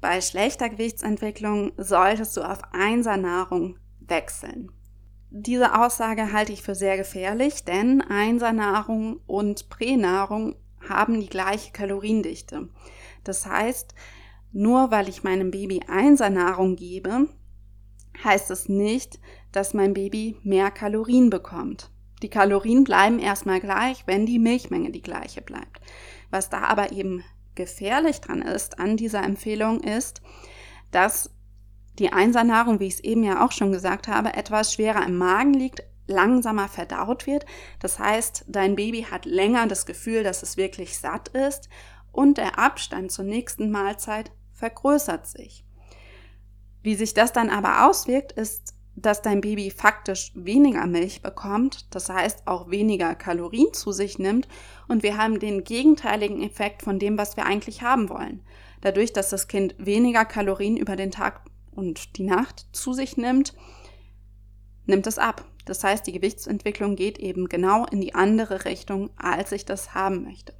bei 0.00 0.20
schlechter 0.22 0.70
Gewichtsentwicklung 0.70 1.72
solltest 1.76 2.36
du 2.36 2.42
auf 2.42 2.60
Einsernahrung 2.72 3.78
wechseln. 4.00 4.72
Diese 5.28 5.78
Aussage 5.78 6.32
halte 6.32 6.52
ich 6.52 6.62
für 6.62 6.74
sehr 6.74 6.96
gefährlich, 6.96 7.64
denn 7.64 8.00
Einsernahrung 8.00 9.20
und 9.26 9.68
Pränahrung 9.68 10.56
haben 10.90 11.18
die 11.18 11.30
gleiche 11.30 11.72
Kaloriendichte. 11.72 12.68
Das 13.24 13.46
heißt, 13.46 13.94
nur 14.52 14.90
weil 14.90 15.08
ich 15.08 15.22
meinem 15.22 15.50
Baby 15.50 15.80
Einsernahrung 15.88 16.76
gebe, 16.76 17.28
heißt 18.22 18.50
es 18.50 18.68
nicht, 18.68 19.18
dass 19.52 19.72
mein 19.72 19.94
Baby 19.94 20.36
mehr 20.42 20.70
Kalorien 20.70 21.30
bekommt. 21.30 21.90
Die 22.22 22.28
Kalorien 22.28 22.84
bleiben 22.84 23.18
erstmal 23.18 23.60
gleich, 23.60 24.06
wenn 24.06 24.26
die 24.26 24.38
Milchmenge 24.38 24.90
die 24.90 25.02
gleiche 25.02 25.40
bleibt. 25.40 25.80
Was 26.30 26.50
da 26.50 26.64
aber 26.64 26.92
eben 26.92 27.24
gefährlich 27.54 28.20
dran 28.20 28.42
ist 28.42 28.78
an 28.78 28.96
dieser 28.96 29.22
Empfehlung 29.22 29.80
ist, 29.80 30.20
dass 30.90 31.30
die 31.98 32.12
Einsernahrung, 32.12 32.80
wie 32.80 32.86
ich 32.86 32.94
es 32.94 33.04
eben 33.04 33.22
ja 33.22 33.44
auch 33.44 33.52
schon 33.52 33.72
gesagt 33.72 34.08
habe, 34.08 34.34
etwas 34.34 34.74
schwerer 34.74 35.04
im 35.06 35.16
Magen 35.16 35.54
liegt, 35.54 35.82
langsamer 36.10 36.68
verdaut 36.68 37.26
wird. 37.26 37.46
Das 37.78 37.98
heißt, 37.98 38.44
dein 38.48 38.76
Baby 38.76 39.06
hat 39.10 39.24
länger 39.24 39.66
das 39.66 39.86
Gefühl, 39.86 40.22
dass 40.22 40.42
es 40.42 40.56
wirklich 40.56 40.98
satt 40.98 41.28
ist 41.28 41.68
und 42.12 42.38
der 42.38 42.58
Abstand 42.58 43.12
zur 43.12 43.24
nächsten 43.24 43.70
Mahlzeit 43.70 44.32
vergrößert 44.52 45.26
sich. 45.26 45.64
Wie 46.82 46.94
sich 46.94 47.14
das 47.14 47.32
dann 47.32 47.50
aber 47.50 47.86
auswirkt, 47.88 48.32
ist, 48.32 48.74
dass 48.96 49.22
dein 49.22 49.40
Baby 49.40 49.70
faktisch 49.70 50.32
weniger 50.34 50.86
Milch 50.86 51.22
bekommt, 51.22 51.94
das 51.94 52.08
heißt 52.08 52.46
auch 52.46 52.70
weniger 52.70 53.14
Kalorien 53.14 53.72
zu 53.72 53.92
sich 53.92 54.18
nimmt 54.18 54.48
und 54.88 55.02
wir 55.02 55.16
haben 55.16 55.38
den 55.38 55.64
gegenteiligen 55.64 56.42
Effekt 56.42 56.82
von 56.82 56.98
dem, 56.98 57.16
was 57.16 57.36
wir 57.36 57.46
eigentlich 57.46 57.82
haben 57.82 58.08
wollen. 58.08 58.42
Dadurch, 58.80 59.12
dass 59.12 59.30
das 59.30 59.48
Kind 59.48 59.74
weniger 59.78 60.24
Kalorien 60.24 60.76
über 60.76 60.96
den 60.96 61.10
Tag 61.10 61.42
und 61.70 62.16
die 62.16 62.24
Nacht 62.24 62.66
zu 62.72 62.92
sich 62.92 63.16
nimmt, 63.16 63.54
nimmt 64.86 65.06
es 65.06 65.18
ab. 65.18 65.44
Das 65.64 65.84
heißt, 65.84 66.06
die 66.06 66.12
Gewichtsentwicklung 66.12 66.96
geht 66.96 67.18
eben 67.18 67.48
genau 67.48 67.86
in 67.86 68.00
die 68.00 68.14
andere 68.14 68.64
Richtung, 68.64 69.10
als 69.16 69.52
ich 69.52 69.64
das 69.64 69.94
haben 69.94 70.24
möchte. 70.24 70.54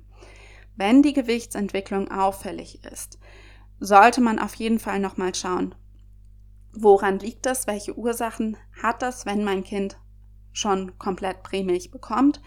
Wenn 0.76 1.02
die 1.02 1.12
Gewichtsentwicklung 1.12 2.10
auffällig 2.10 2.84
ist, 2.84 3.18
sollte 3.80 4.20
man 4.20 4.38
auf 4.38 4.54
jeden 4.54 4.78
Fall 4.78 5.00
nochmal 5.00 5.34
schauen, 5.34 5.74
woran 6.72 7.18
liegt 7.18 7.46
das, 7.46 7.66
welche 7.66 7.96
Ursachen 7.96 8.56
hat 8.82 9.02
das, 9.02 9.26
wenn 9.26 9.44
mein 9.44 9.64
Kind 9.64 9.98
schon 10.52 10.98
komplett 10.98 11.42
Prämilch 11.42 11.90
bekommt, 11.90 12.40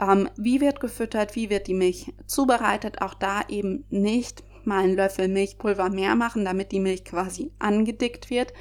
ähm, 0.00 0.28
wie 0.36 0.60
wird 0.60 0.80
gefüttert, 0.80 1.34
wie 1.34 1.50
wird 1.50 1.66
die 1.66 1.74
Milch 1.74 2.14
zubereitet, 2.26 3.02
auch 3.02 3.14
da 3.14 3.42
eben 3.48 3.84
nicht 3.90 4.44
mal 4.64 4.84
einen 4.84 4.94
Löffel 4.94 5.28
Milchpulver 5.28 5.90
mehr 5.90 6.14
machen, 6.14 6.44
damit 6.44 6.72
die 6.72 6.80
Milch 6.80 7.04
quasi 7.04 7.52
angedickt 7.58 8.30
wird. 8.30 8.52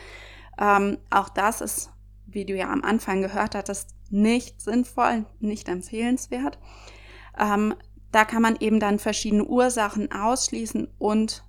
Ähm, 0.59 0.97
auch 1.09 1.29
das 1.29 1.61
ist 1.61 1.91
wie 2.27 2.45
du 2.45 2.55
ja 2.55 2.69
am 2.69 2.83
Anfang 2.83 3.21
gehört 3.21 3.55
hattest, 3.55 3.95
nicht 4.09 4.61
sinnvoll, 4.61 5.25
nicht 5.39 5.69
empfehlenswert. 5.69 6.59
Ähm, 7.37 7.73
da 8.11 8.25
kann 8.25 8.41
man 8.41 8.57
eben 8.59 8.79
dann 8.79 8.99
verschiedene 8.99 9.45
Ursachen 9.45 10.11
ausschließen 10.11 10.87
und 10.97 11.43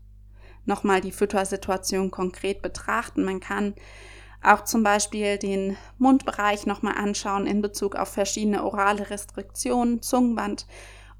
nochmal 0.65 1.01
die 1.01 1.13
Füttersituation 1.13 2.11
konkret 2.11 2.63
betrachten. 2.63 3.25
Man 3.25 3.41
kann 3.41 3.75
auch 4.43 4.65
zum 4.65 4.83
Beispiel 4.83 5.39
den 5.39 5.77
Mundbereich 5.99 6.67
nochmal 6.67 6.95
anschauen 6.97 7.47
in 7.47 7.63
Bezug 7.63 7.97
auf 7.97 8.09
verschiedene 8.09 8.63
orale 8.63 9.11
Restriktionen, 9.11 10.03
Zungenband 10.03 10.67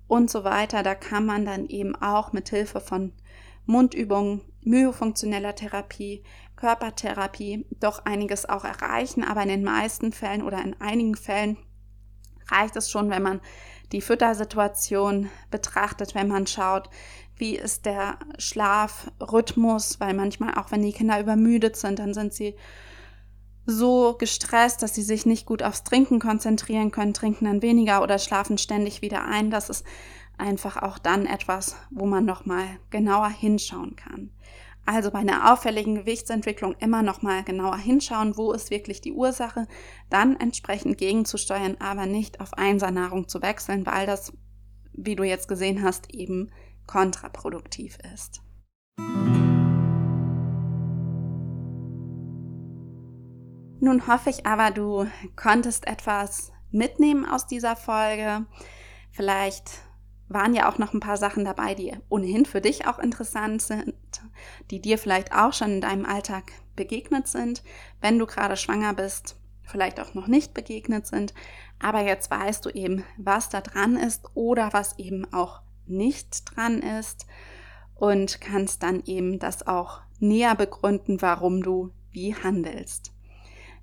und 0.07 0.31
so 0.31 0.45
weiter. 0.45 0.83
Da 0.83 0.95
kann 0.95 1.27
man 1.27 1.45
dann 1.45 1.67
eben 1.67 1.97
auch 1.97 2.33
mit 2.33 2.49
Hilfe 2.51 2.81
von 2.81 3.13
Mundübungen, 3.67 4.43
myofunktioneller 4.69 5.55
Therapie, 5.55 6.23
Körpertherapie 6.57 7.67
doch 7.81 8.05
einiges 8.05 8.49
auch 8.49 8.65
erreichen, 8.65 9.25
aber 9.25 9.43
in 9.43 9.49
den 9.49 9.65
meisten 9.65 10.13
Fällen 10.13 10.43
oder 10.43 10.63
in 10.63 10.81
einigen 10.81 11.17
Fällen 11.17 11.57
reicht 12.51 12.77
es 12.77 12.91
schon, 12.91 13.11
wenn 13.11 13.23
man 13.23 13.41
die 13.93 14.01
Füttersituation 14.01 15.31
betrachtet, 15.51 16.15
wenn 16.15 16.29
man 16.29 16.47
schaut, 16.47 16.91
wie 17.37 17.57
ist 17.57 17.87
der 17.87 18.19
Schlafrhythmus, 18.39 20.01
weil 20.01 20.15
manchmal 20.15 20.55
auch 20.55 20.71
wenn 20.71 20.83
die 20.83 20.93
Kinder 20.93 21.21
übermüdet 21.21 21.77
sind, 21.77 21.99
dann 21.99 22.13
sind 22.13 22.35
sie 22.35 22.55
so 23.65 24.17
gestresst, 24.19 24.83
dass 24.83 24.95
sie 24.95 25.03
sich 25.03 25.27
nicht 25.27 25.47
gut 25.47 25.63
aufs 25.63 25.85
Trinken 25.85 26.21
konzentrieren 26.21 26.91
können, 26.91 27.15
trinken 27.15 27.45
dann 27.45 27.63
weniger 27.63 28.03
oder 28.03 28.19
schlafen 28.19 28.59
ständig 28.59 29.03
wieder 29.03 29.25
ein. 29.25 29.51
Das 29.51 29.69
ist 29.69 29.85
einfach 30.39 30.77
auch 30.77 30.99
dann 30.99 31.27
etwas, 31.27 31.77
wo 31.91 32.07
man 32.07 32.25
nochmal 32.25 32.67
genauer 32.91 33.29
hinschauen 33.29 33.97
kann. 33.97 34.31
Also 34.87 35.11
bei 35.11 35.19
einer 35.19 35.53
auffälligen 35.53 35.97
Gewichtsentwicklung 35.97 36.75
immer 36.79 37.03
nochmal 37.03 37.45
genauer 37.45 37.77
hinschauen, 37.77 38.39
wo 38.39 38.53
ist 38.53 38.71
wirklich 38.71 39.03
die 39.03 39.13
Ursache, 39.13 39.67
dann 40.09 40.35
entsprechend 40.41 40.97
gegenzusteuern, 40.97 41.77
aber 41.79 42.07
nicht 42.07 42.41
auf 42.41 42.55
Einsernahrung 42.55 43.29
zu 43.29 43.43
wechseln, 43.43 43.85
weil 43.85 44.07
das, 44.07 44.33
wie 44.95 45.15
du 45.15 45.25
jetzt 45.25 45.47
gesehen 45.47 45.83
hast, 45.83 46.15
eben 46.15 46.51
kontraproduktiv 46.87 47.99
ist. 48.15 48.41
Nun 53.81 54.07
hoffe 54.09 54.31
ich 54.31 54.47
aber, 54.47 54.71
du 54.71 55.07
konntest 55.37 55.87
etwas 55.87 56.51
mitnehmen 56.71 57.27
aus 57.27 57.47
dieser 57.47 57.77
Folge. 57.77 58.47
Vielleicht 59.13 59.83
waren 60.29 60.55
ja 60.55 60.69
auch 60.69 60.79
noch 60.79 60.93
ein 60.93 61.01
paar 61.01 61.17
Sachen 61.17 61.45
dabei, 61.45 61.75
die 61.75 61.93
ohnehin 62.09 62.45
für 62.45 62.61
dich 62.61 62.87
auch 62.87 62.99
interessant 62.99 63.63
sind, 63.63 63.95
die 64.71 64.81
dir 64.81 64.99
vielleicht 64.99 65.33
auch 65.33 65.53
schon 65.53 65.75
in 65.75 65.81
deinem 65.81 66.05
Alltag 66.05 66.53
begegnet 66.77 67.29
sind, 67.29 67.63
wenn 68.01 68.19
du 68.19 68.27
gerade 68.27 68.57
schwanger 68.57 68.95
bist, 68.95 69.37
vielleicht 69.63 70.01
auch 70.01 70.15
noch 70.15 70.27
nicht 70.27 70.55
begegnet 70.55 71.07
sind, 71.07 71.35
aber 71.79 72.01
jetzt 72.01 72.31
weißt 72.31 72.65
du 72.65 72.71
eben, 72.71 73.05
was 73.17 73.49
da 73.49 73.61
dran 73.61 73.97
ist 73.97 74.27
oder 74.35 74.73
was 74.73 74.99
eben 74.99 75.33
auch 75.33 75.61
nicht 75.87 76.57
dran 76.57 76.81
ist 76.81 77.27
und 77.95 78.41
kannst 78.41 78.83
dann 78.83 79.03
eben 79.05 79.39
das 79.39 79.67
auch 79.67 80.01
näher 80.19 80.55
begründen, 80.55 81.21
warum 81.23 81.63
du 81.63 81.93
wie 82.11 82.35
handelst. 82.35 83.13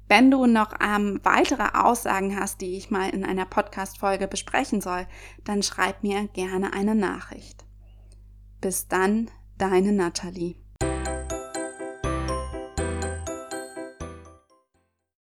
Wenn 0.08 0.30
du 0.30 0.46
noch 0.46 0.74
ähm, 0.80 1.20
weitere 1.24 1.70
Aussagen 1.74 2.40
hast, 2.40 2.62
die 2.62 2.78
ich 2.78 2.92
mal 2.92 3.10
in 3.10 3.26
einer 3.26 3.46
Podcast-Folge 3.46 4.28
besprechen 4.28 4.82
soll, 4.82 5.08
dann 5.44 5.64
schreib 5.64 6.04
mir 6.04 6.28
gerne 6.28 6.74
eine 6.74 6.94
Nachricht. 6.94 7.66
Bis 8.62 8.88
dann, 8.88 9.32
deine 9.58 9.92
Nathalie. 9.92 10.65